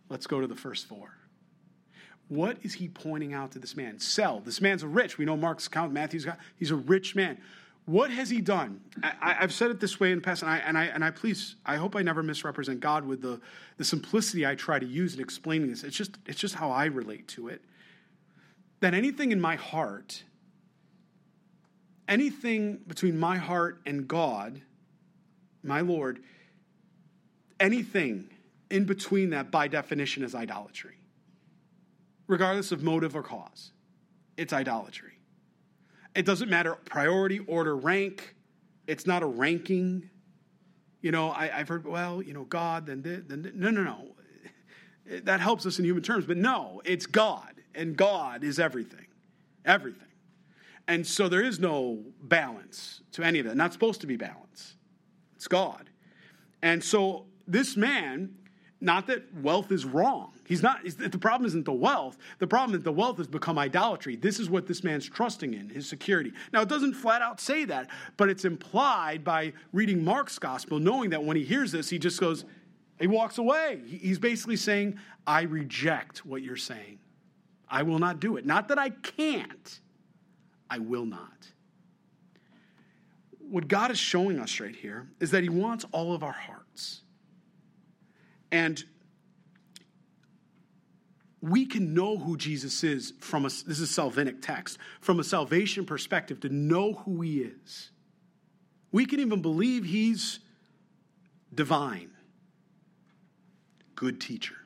[0.08, 1.16] Let's go to the first four.
[2.28, 3.98] What is he pointing out to this man?
[3.98, 4.40] Sell.
[4.40, 5.18] This man's a rich.
[5.18, 6.38] We know Mark's account, Matthew's got.
[6.56, 7.38] He's a rich man.
[7.86, 8.80] What has he done?
[9.02, 11.10] I, have said it this way in the past, and I, and I and I
[11.10, 13.40] please, I hope I never misrepresent God with the,
[13.76, 15.84] the simplicity I try to use in explaining this.
[15.84, 17.60] It's just it's just how I relate to it.
[18.80, 20.24] That anything in my heart
[22.08, 24.60] anything between my heart and God,
[25.62, 26.20] my Lord,
[27.60, 28.28] anything
[28.70, 30.96] in between that by definition is idolatry,
[32.26, 33.72] regardless of motive or cause.
[34.36, 35.12] It's idolatry.
[36.14, 38.34] It doesn't matter priority, order, rank.
[38.86, 40.10] It's not a ranking.
[41.00, 43.52] You know, I, have heard, well, you know, God, then, this, then this.
[43.54, 44.08] no, no, no.
[45.24, 49.06] That helps us in human terms, but no, it's God, and God is everything.
[49.64, 50.03] Everything.
[50.86, 53.56] And so there is no balance to any of that.
[53.56, 54.76] Not supposed to be balance.
[55.34, 55.88] It's God.
[56.62, 58.36] And so this man
[58.84, 60.32] Not that wealth is wrong.
[60.46, 62.18] He's not, the problem isn't the wealth.
[62.38, 64.14] The problem is the wealth has become idolatry.
[64.14, 66.32] This is what this man's trusting in, his security.
[66.52, 71.08] Now, it doesn't flat out say that, but it's implied by reading Mark's gospel, knowing
[71.10, 72.44] that when he hears this, he just goes,
[73.00, 73.80] he walks away.
[73.86, 76.98] He's basically saying, I reject what you're saying.
[77.66, 78.44] I will not do it.
[78.44, 79.80] Not that I can't,
[80.70, 81.48] I will not.
[83.38, 87.02] What God is showing us right here is that He wants all of our hearts.
[88.50, 88.82] And
[91.44, 95.84] we can know who Jesus is from a this is salvific text from a salvation
[95.84, 97.90] perspective to know who he is
[98.92, 100.40] we can even believe he's
[101.54, 102.10] divine
[103.94, 104.56] good teacher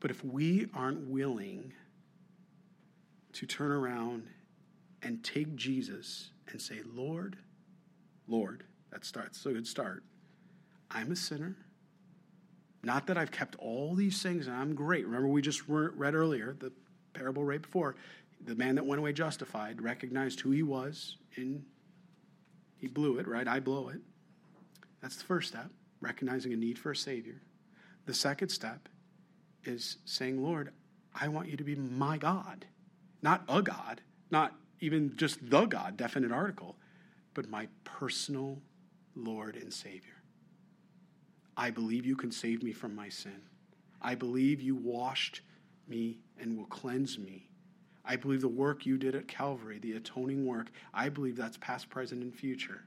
[0.00, 1.72] but if we aren't willing
[3.34, 4.26] to turn around
[5.02, 7.36] and take Jesus and say, Lord,
[8.28, 10.04] Lord, that starts a good start.
[10.90, 11.56] I'm a sinner.
[12.82, 15.06] Not that I've kept all these things and I'm great.
[15.06, 16.72] Remember, we just read earlier the
[17.14, 17.96] parable right before.
[18.44, 21.64] The man that went away justified recognized who he was, and
[22.76, 23.46] he blew it, right?
[23.46, 24.00] I blow it.
[25.00, 25.70] That's the first step,
[26.00, 27.40] recognizing a need for a Savior.
[28.06, 28.88] The second step
[29.64, 30.72] is saying, Lord,
[31.14, 32.66] I want you to be my God.
[33.22, 34.00] Not a God,
[34.30, 36.76] not even just the God, definite article,
[37.34, 38.60] but my personal
[39.14, 40.22] Lord and Savior.
[41.56, 43.40] I believe you can save me from my sin.
[44.00, 45.42] I believe you washed
[45.86, 47.48] me and will cleanse me.
[48.04, 51.88] I believe the work you did at Calvary, the atoning work, I believe that's past,
[51.88, 52.82] present, and future.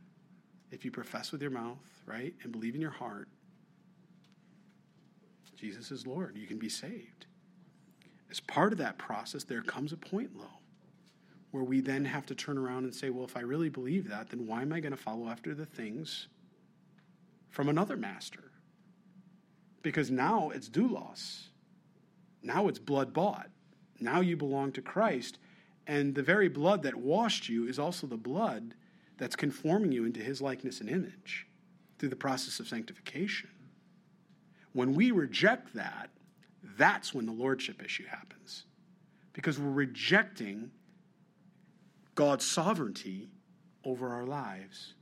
[0.71, 3.29] If you profess with your mouth, right, and believe in your heart,
[5.55, 6.35] Jesus is Lord.
[6.35, 7.27] You can be saved.
[8.35, 10.59] As part of that process, there comes a point, though,
[11.51, 14.29] where we then have to turn around and say, well, if I really believe that,
[14.29, 16.27] then why am I going to follow after the things
[17.49, 18.51] from another master?
[19.83, 21.43] Because now it's doulos.
[22.43, 23.51] Now it's blood bought.
[24.01, 25.39] Now you belong to Christ.
[25.87, 28.75] And the very blood that washed you is also the blood
[29.17, 31.47] that's conforming you into his likeness and image
[31.99, 33.49] through the process of sanctification.
[34.73, 36.09] When we reject that,
[36.77, 38.65] that's when the lordship issue happens.
[39.33, 40.71] Because we're rejecting
[42.15, 43.29] God's sovereignty
[43.83, 44.93] over our lives.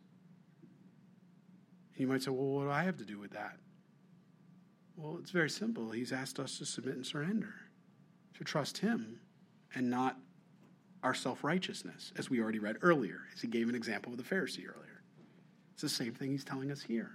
[1.95, 3.57] You might say, well, what do I have to do with that?
[4.95, 5.91] Well, it's very simple.
[5.91, 7.53] He's asked us to submit and surrender,
[8.38, 9.20] to trust Him
[9.76, 10.18] and not
[11.03, 14.24] our self righteousness, as we already read earlier, as he gave an example of the
[14.24, 15.03] Pharisee earlier.
[15.74, 17.11] It's the same thing he's telling us here.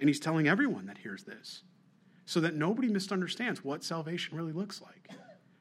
[0.00, 1.62] And he's telling everyone that hears this
[2.26, 5.08] so that nobody misunderstands what salvation really looks like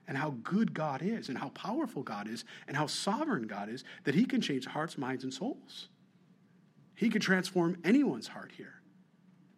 [0.07, 3.83] and how good God is and how powerful God is and how sovereign God is
[4.03, 5.89] that he can change hearts, minds, and souls.
[6.95, 8.81] He could transform anyone's heart here.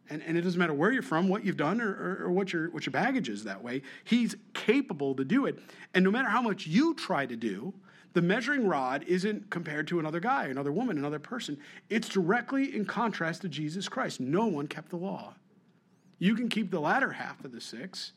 [0.10, 2.54] And, and it doesn't matter where you're from, what you've done, or, or, or what,
[2.54, 3.82] your, what your baggage is that way.
[4.04, 5.58] He's capable to do it.
[5.96, 7.74] And no matter how much you try to do,
[8.14, 11.58] the measuring rod isn't compared to another guy, another woman, another person.
[11.90, 14.20] It's directly in contrast to Jesus Christ.
[14.20, 15.34] No one kept the law.
[16.18, 18.14] You can keep the latter half of the six,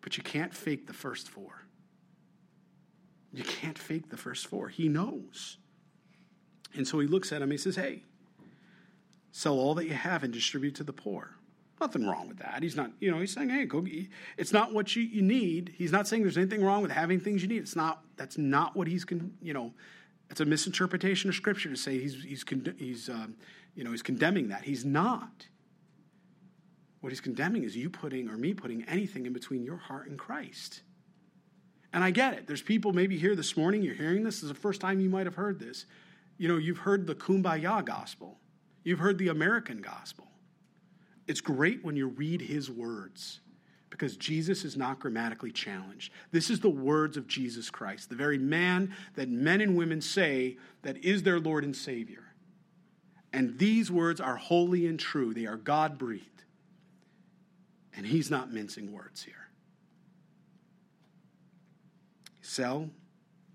[0.00, 1.64] but you can't fake the first four.
[3.32, 4.68] You can't fake the first four.
[4.68, 5.58] He knows.
[6.74, 8.02] And so he looks at him, he says, Hey,
[9.32, 11.36] sell all that you have and distribute to the poor.
[11.80, 12.62] Nothing wrong with that.
[12.62, 13.84] He's not, you know, he's saying, hey, go.
[14.36, 15.74] It's not what you, you need.
[15.78, 17.62] He's not saying there's anything wrong with having things you need.
[17.62, 18.04] It's not.
[18.16, 19.72] That's not what he's, con, you know,
[20.30, 22.44] it's a misinterpretation of scripture to say he's he's
[22.76, 23.34] he's um,
[23.74, 24.62] you know he's condemning that.
[24.62, 25.46] He's not.
[27.00, 30.18] What he's condemning is you putting or me putting anything in between your heart and
[30.18, 30.82] Christ.
[31.92, 32.46] And I get it.
[32.46, 33.82] There's people maybe here this morning.
[33.82, 34.36] You're hearing this.
[34.36, 35.86] This is the first time you might have heard this.
[36.36, 38.38] You know, you've heard the kumbaya gospel.
[38.84, 40.26] You've heard the American gospel.
[41.26, 43.40] It's great when you read his words
[43.90, 46.12] because Jesus is not grammatically challenged.
[46.30, 50.56] This is the words of Jesus Christ, the very man that men and women say
[50.82, 52.24] that is their Lord and Savior.
[53.32, 56.39] And these words are holy and true, they are God breathed.
[57.96, 59.34] And he's not mincing words here.
[62.40, 62.90] Sell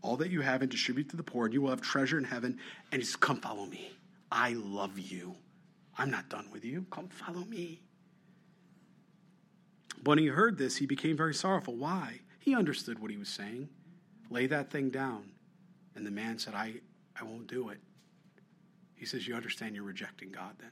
[0.02, 2.24] all that you have and distribute to the poor, and you will have treasure in
[2.24, 2.60] heaven.
[2.92, 3.92] And he says, Come follow me.
[4.32, 5.36] I love you.
[5.98, 6.86] I'm not done with you.
[6.92, 7.82] Come follow me.
[10.04, 11.76] When he heard this, he became very sorrowful.
[11.76, 12.20] Why?
[12.40, 13.70] He understood what he was saying.
[14.30, 15.32] Lay that thing down.
[15.96, 16.76] And the man said, I,
[17.20, 17.80] I won't do it.
[18.96, 20.72] He says, You understand you're rejecting God then?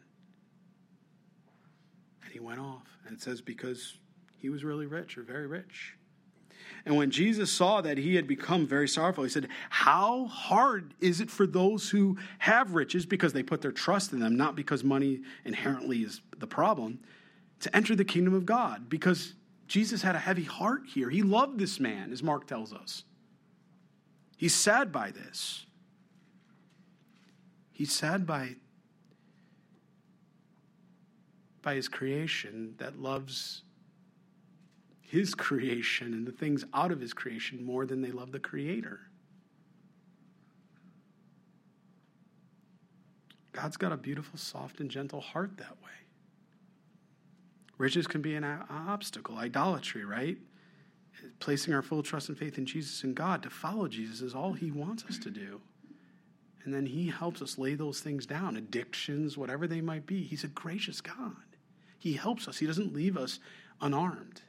[2.34, 2.98] He went off.
[3.06, 3.98] And it says, Because
[4.38, 5.96] he was really rich or very rich.
[6.86, 11.22] And when Jesus saw that he had become very sorrowful, he said, How hard is
[11.22, 14.84] it for those who have riches because they put their trust in them, not because
[14.84, 17.00] money inherently is the problem,
[17.62, 18.90] to enter the kingdom of God?
[18.90, 19.36] Because
[19.68, 21.10] Jesus had a heavy heart here.
[21.10, 23.04] He loved this man, as Mark tells us.
[24.36, 25.66] He's sad by this.
[27.72, 28.56] He's sad by,
[31.64, 33.64] by his creation that loves
[35.02, 39.00] his creation and the things out of his creation more than they love the Creator.
[43.52, 45.92] God's got a beautiful, soft, and gentle heart that way.
[47.78, 50.38] Riches can be an obstacle, idolatry, right?
[51.40, 54.54] Placing our full trust and faith in Jesus and God to follow Jesus is all
[54.54, 55.62] He wants us to do.
[56.66, 60.24] And then He helps us lay those things down, addictions, whatever they might be.
[60.24, 61.53] He's a gracious God.
[62.04, 63.40] He helps us, He doesn't leave us
[63.80, 64.42] unarmed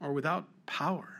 [0.00, 1.10] or without power.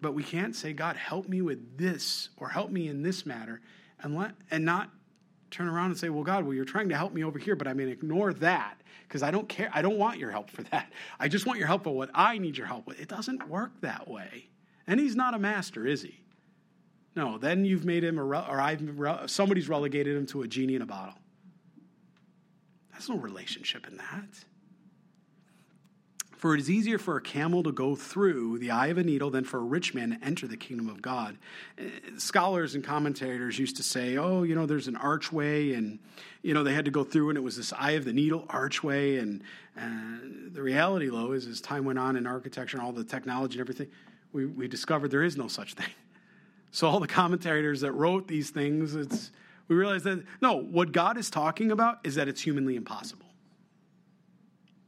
[0.00, 3.60] But we can't say, God, help me with this or help me in this matter
[4.00, 4.88] and, let, and not
[5.50, 7.68] turn around and say, well, God, well, you're trying to help me over here, but
[7.68, 9.68] I mean, ignore that because I don't care.
[9.74, 10.90] I don't want your help for that.
[11.20, 12.98] I just want your help for what I need your help with.
[12.98, 14.48] It doesn't work that way.
[14.86, 16.24] And he's not a master, is he?
[17.14, 18.80] No, then you've made him a, or I've,
[19.26, 21.14] somebody's relegated him to a genie in a bottle.
[23.02, 24.44] There's no relationship in that.
[26.36, 29.28] For it is easier for a camel to go through the eye of a needle
[29.28, 31.36] than for a rich man to enter the kingdom of God.
[31.78, 31.82] Eh,
[32.16, 35.98] scholars and commentators used to say, oh, you know, there's an archway, and,
[36.42, 38.46] you know, they had to go through, and it was this eye of the needle
[38.48, 39.16] archway.
[39.16, 39.42] And
[39.76, 43.58] uh, the reality, though, is as time went on in architecture and all the technology
[43.58, 43.88] and everything,
[44.32, 45.90] we, we discovered there is no such thing.
[46.74, 49.30] So all the commentators that wrote these things, it's,
[49.68, 53.26] we realize that, no, what God is talking about is that it's humanly impossible.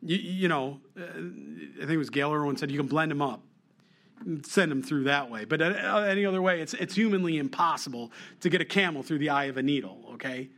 [0.03, 3.23] You, you know, uh, I think it was Gayle Erwin said you can blend them
[3.23, 3.43] up,
[4.43, 5.45] send them through that way.
[5.45, 9.31] But uh, any other way, it's, it's humanly impossible to get a camel through the
[9.31, 10.51] eye of a needle, okay?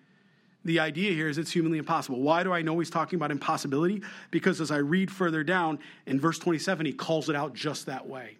[0.65, 2.21] The idea here is it's humanly impossible.
[2.21, 4.03] Why do I know he's talking about impossibility?
[4.33, 8.09] Because as I read further down in verse 27, he calls it out just that
[8.09, 8.39] way.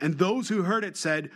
[0.00, 1.30] And those who heard it said,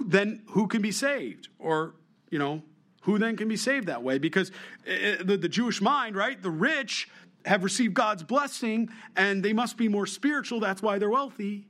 [0.00, 1.48] then who can be saved?
[1.58, 1.96] Or,
[2.30, 2.62] you know,
[3.06, 4.18] who then can be saved that way?
[4.18, 4.50] Because
[4.86, 6.40] uh, the, the Jewish mind, right?
[6.40, 7.08] The rich,
[7.46, 10.60] have received God's blessing and they must be more spiritual.
[10.60, 11.68] That's why they're wealthy.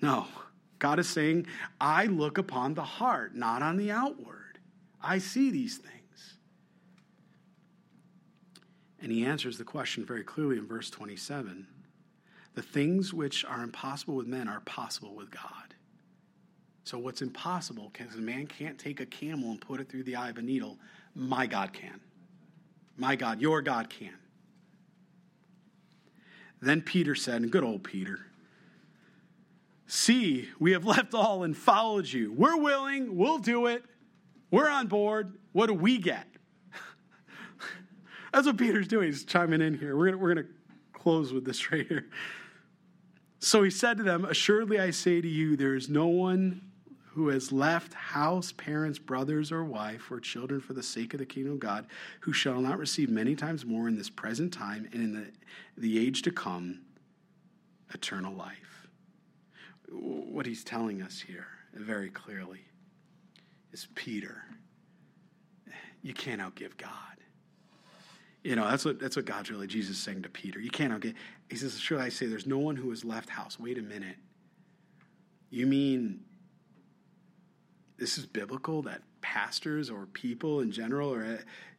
[0.00, 0.26] No,
[0.78, 1.46] God is saying,
[1.80, 4.58] I look upon the heart, not on the outward.
[5.00, 5.92] I see these things.
[9.00, 11.66] And he answers the question very clearly in verse 27
[12.54, 15.61] The things which are impossible with men are possible with God.
[16.84, 20.16] So, what's impossible, because a man can't take a camel and put it through the
[20.16, 20.78] eye of a needle,
[21.14, 22.00] my God can.
[22.96, 24.14] My God, your God can.
[26.60, 28.26] Then Peter said, and good old Peter,
[29.94, 32.32] See, we have left all and followed you.
[32.32, 33.84] We're willing, we'll do it.
[34.50, 35.36] We're on board.
[35.52, 36.26] What do we get?
[38.32, 39.08] That's what Peter's doing.
[39.08, 39.94] He's chiming in here.
[39.94, 40.46] We're going we're to
[40.94, 42.06] close with this right here.
[43.40, 46.62] So he said to them, Assuredly I say to you, there is no one
[47.14, 51.26] who has left house, parents, brothers, or wife, or children for the sake of the
[51.26, 51.86] kingdom of God,
[52.20, 55.26] who shall not receive many times more in this present time and in the,
[55.76, 56.80] the age to come
[57.92, 58.88] eternal life.
[59.90, 62.60] What he's telling us here very clearly
[63.72, 64.44] is Peter,
[66.02, 66.88] you can't outgive God.
[68.42, 70.58] You know, that's what that's what God's really Jesus saying to Peter.
[70.58, 71.14] You can't outgive.
[71.48, 73.60] He says, Sure, I say there's no one who has left house.
[73.60, 74.16] Wait a minute.
[75.50, 76.24] You mean
[78.02, 81.36] this is biblical that pastors or people in general or uh,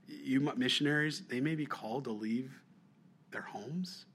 [0.08, 2.62] you missionaries they may be called to leave
[3.32, 4.06] their homes.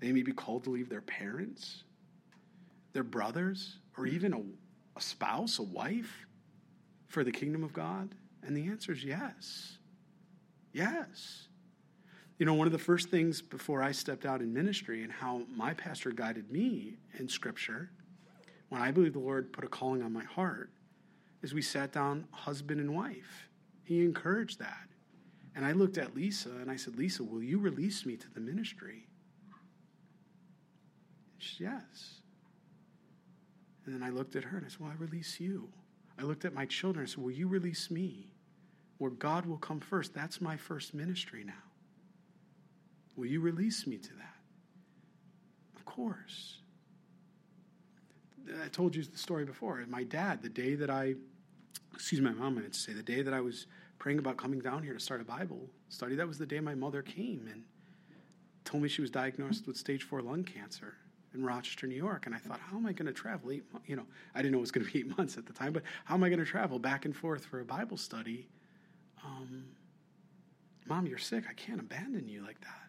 [0.00, 1.84] They may be called to leave their parents
[2.92, 4.40] their brothers or even a,
[4.98, 6.26] a spouse a wife
[7.06, 8.10] for the kingdom of god?
[8.42, 9.78] And the answer is yes.
[10.74, 11.48] Yes.
[12.36, 15.40] You know one of the first things before i stepped out in ministry and how
[15.56, 17.88] my pastor guided me in scripture
[18.68, 20.70] when i believe the lord put a calling on my heart
[21.42, 23.48] as we sat down, husband and wife.
[23.84, 24.88] He encouraged that.
[25.54, 28.40] And I looked at Lisa and I said, Lisa, will you release me to the
[28.40, 29.08] ministry?
[31.38, 32.20] She said, yes.
[33.88, 35.66] And then I looked at her and I said, Well, I release you.
[36.18, 38.34] I looked at my children and I said, Will you release me?
[38.98, 40.12] Where God will come first.
[40.12, 41.54] That's my first ministry now.
[43.16, 44.36] Will you release me to that?
[45.74, 46.58] Of course.
[48.64, 49.84] I told you the story before.
[49.88, 51.14] My dad, the day that I,
[51.94, 53.66] excuse my mom, I meant to say, the day that I was
[53.98, 56.74] praying about coming down here to start a Bible study, that was the day my
[56.74, 57.64] mother came and
[58.64, 60.94] told me she was diagnosed with stage four lung cancer
[61.34, 62.26] in Rochester, New York.
[62.26, 64.58] And I thought, how am I going to travel eight You know, I didn't know
[64.58, 66.40] it was going to be eight months at the time, but how am I going
[66.40, 68.48] to travel back and forth for a Bible study?
[69.24, 69.64] Um,
[70.86, 71.44] Mom, you're sick.
[71.48, 72.88] I can't abandon you like that.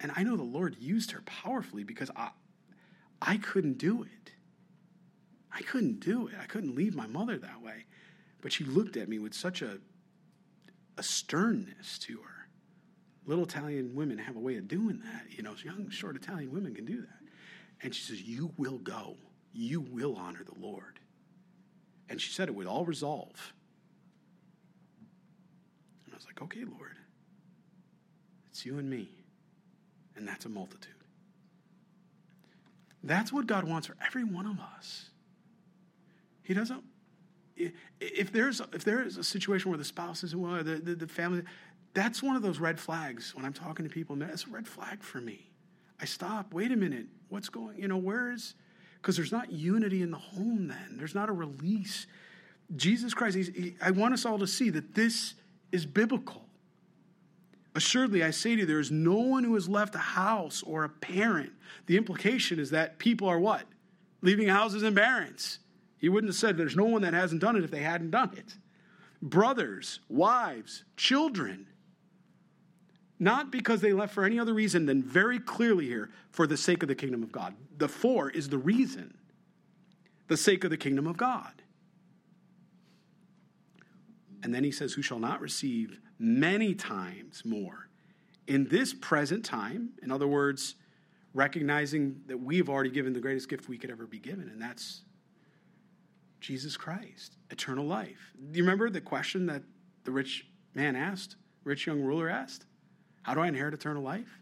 [0.00, 2.30] And I know the Lord used her powerfully because I,
[3.20, 4.32] I couldn't do it.
[5.52, 6.34] I couldn't do it.
[6.40, 7.84] I couldn't leave my mother that way.
[8.40, 9.78] But she looked at me with such a,
[10.96, 12.48] a sternness to her.
[13.26, 15.36] Little Italian women have a way of doing that.
[15.36, 17.28] You know, young, short Italian women can do that.
[17.82, 19.16] And she says, You will go.
[19.52, 21.00] You will honor the Lord.
[22.08, 23.52] And she said it with all resolve.
[26.06, 26.96] And I was like, Okay, Lord.
[28.50, 29.08] It's you and me.
[30.16, 30.97] And that's a multitude.
[33.02, 35.10] That's what God wants for every one of us.
[36.42, 36.82] He doesn't.
[38.00, 41.08] If there's if there is a situation where the spouse isn't well, the, the, the
[41.08, 41.42] family,
[41.94, 44.16] that's one of those red flags when I'm talking to people.
[44.16, 45.50] That's a red flag for me.
[46.00, 46.54] I stop.
[46.54, 47.06] Wait a minute.
[47.28, 47.78] What's going?
[47.78, 48.54] You know, where is?
[49.00, 50.68] Because there's not unity in the home.
[50.68, 52.06] Then there's not a release.
[52.76, 53.36] Jesus Christ.
[53.36, 55.34] He, I want us all to see that this
[55.72, 56.47] is biblical.
[57.78, 60.82] Assuredly, I say to you, there is no one who has left a house or
[60.82, 61.52] a parent.
[61.86, 63.66] The implication is that people are what?
[64.20, 65.60] Leaving houses and parents.
[65.96, 68.36] He wouldn't have said there's no one that hasn't done it if they hadn't done
[68.36, 68.56] it.
[69.22, 71.68] Brothers, wives, children.
[73.20, 76.82] Not because they left for any other reason than very clearly here for the sake
[76.82, 77.54] of the kingdom of God.
[77.76, 79.16] The for is the reason.
[80.26, 81.62] The sake of the kingdom of God.
[84.42, 87.88] And then he says, Who shall not receive many times more
[88.46, 89.90] in this present time.
[90.02, 90.74] In other words,
[91.34, 95.02] recognizing that we've already given the greatest gift we could ever be given, and that's
[96.40, 98.32] Jesus Christ, eternal life.
[98.50, 99.62] Do you remember the question that
[100.04, 102.66] the rich man asked, rich young ruler asked?
[103.22, 104.40] How do I inherit eternal life?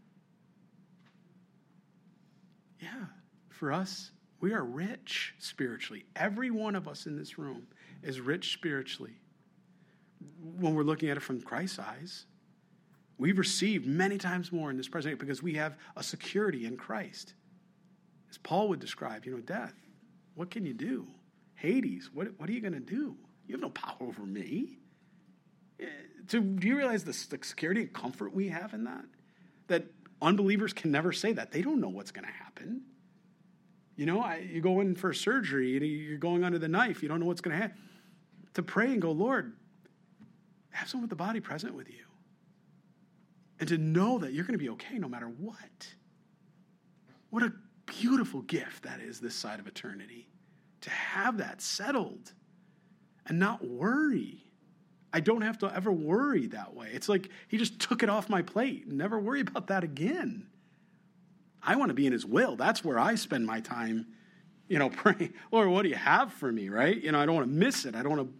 [2.80, 3.06] Yeah,
[3.48, 6.04] for us, we are rich spiritually.
[6.14, 7.66] Every one of us in this room
[8.02, 9.18] is rich spiritually
[10.58, 12.26] when we're looking at it from Christ's eyes.
[13.18, 17.34] We've received many times more in this present because we have a security in Christ.
[18.30, 19.74] As Paul would describe, you know, death.
[20.34, 21.06] What can you do?
[21.54, 23.16] Hades, what, what are you going to do?
[23.46, 24.78] You have no power over me.
[25.80, 25.86] Eh,
[26.26, 29.04] so, do you realize the, the security and comfort we have in that?
[29.68, 29.86] That
[30.20, 31.52] unbelievers can never say that.
[31.52, 32.82] They don't know what's going to happen.
[33.96, 37.20] You know, I, you go in for surgery, you're going under the knife, you don't
[37.20, 37.78] know what's going to happen.
[38.54, 39.54] To pray and go, Lord,
[40.76, 42.04] have someone with the body present with you.
[43.58, 45.88] And to know that you're going to be okay no matter what.
[47.30, 47.52] What a
[47.86, 50.28] beautiful gift that is this side of eternity.
[50.82, 52.32] To have that settled
[53.26, 54.44] and not worry.
[55.12, 56.90] I don't have to ever worry that way.
[56.92, 58.86] It's like he just took it off my plate.
[58.86, 60.46] Never worry about that again.
[61.62, 62.56] I want to be in his will.
[62.56, 64.06] That's where I spend my time,
[64.68, 67.02] you know, praying, Lord, what do you have for me, right?
[67.02, 67.94] You know, I don't want to miss it.
[67.94, 68.34] I don't want to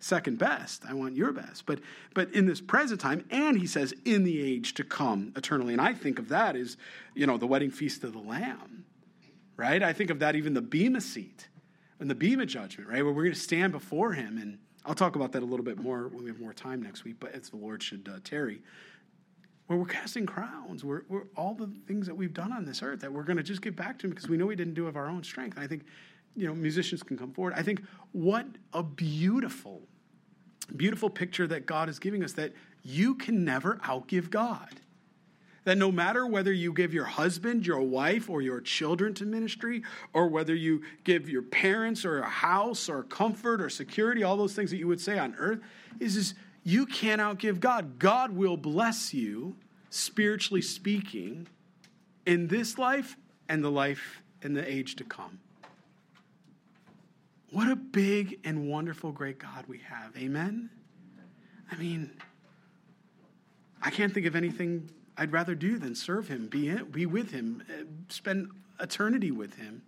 [0.00, 0.84] second best.
[0.86, 1.66] I want your best.
[1.66, 1.80] But
[2.14, 5.72] but in this present time, and he says, in the age to come eternally.
[5.72, 6.76] And I think of that as,
[7.14, 8.84] you know, the wedding feast of the Lamb.
[9.56, 9.82] Right?
[9.82, 11.48] I think of that even the Bema seat
[12.00, 13.04] and the Bema judgment, right?
[13.04, 14.38] Where we're going to stand before him.
[14.38, 17.04] And I'll talk about that a little bit more when we have more time next
[17.04, 18.62] week, but as the Lord should uh, tarry.
[19.66, 23.00] Where we're casting crowns, we're, we're all the things that we've done on this earth
[23.02, 24.88] that we're going to just give back to him because we know we didn't do
[24.88, 25.56] of our own strength.
[25.56, 25.84] And I think
[26.36, 27.54] you know, musicians can come forward.
[27.56, 27.82] I think
[28.12, 29.82] what a beautiful,
[30.76, 32.52] beautiful picture that God is giving us that
[32.82, 34.80] you can never outgive God.
[35.64, 39.82] That no matter whether you give your husband, your wife, or your children to ministry,
[40.14, 44.54] or whether you give your parents or a house or comfort or security, all those
[44.54, 45.60] things that you would say on earth,
[45.98, 46.34] is, is
[46.64, 47.98] you can't outgive God.
[47.98, 49.56] God will bless you,
[49.90, 51.46] spiritually speaking,
[52.24, 53.16] in this life
[53.48, 55.40] and the life in the age to come.
[57.50, 60.16] What a big and wonderful, great God we have.
[60.16, 60.70] Amen?
[61.70, 62.10] I mean,
[63.82, 67.30] I can't think of anything I'd rather do than serve Him, be, in, be with
[67.30, 69.82] Him, uh, spend eternity with Him,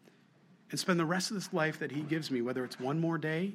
[0.71, 3.19] and spend the rest of this life that He gives me, whether it's one more
[3.19, 3.53] day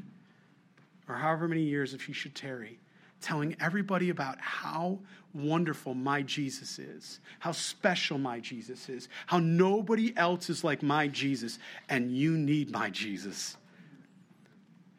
[1.10, 2.80] or however many years if He should tarry,
[3.22, 5.00] telling everybody about how
[5.34, 11.08] wonderful my Jesus is, how special my Jesus is, how nobody else is like my
[11.08, 11.60] Jesus,
[11.90, 13.58] and you need my Jesus.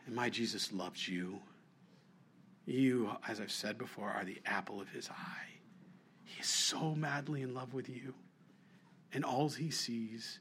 [0.08, 1.38] And my Jesus loves you.
[2.64, 5.48] You, as I've said before, are the apple of his eye.
[6.24, 8.14] He is so madly in love with you.
[9.12, 10.40] And all he sees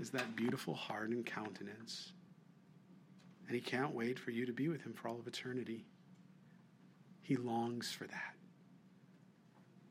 [0.00, 2.12] is that beautiful heart and countenance.
[3.46, 5.84] And he can't wait for you to be with him for all of eternity.
[7.20, 8.34] He longs for that.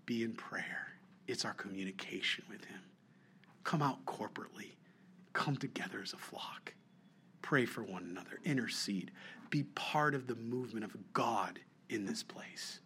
[0.07, 0.87] Be in prayer.
[1.27, 2.81] it's our communication with Him.
[3.63, 4.75] Come out corporately,
[5.33, 6.73] come together as a flock,
[7.41, 9.11] pray for one another, intercede,
[9.49, 11.59] be part of the movement of God
[11.89, 12.81] in this place.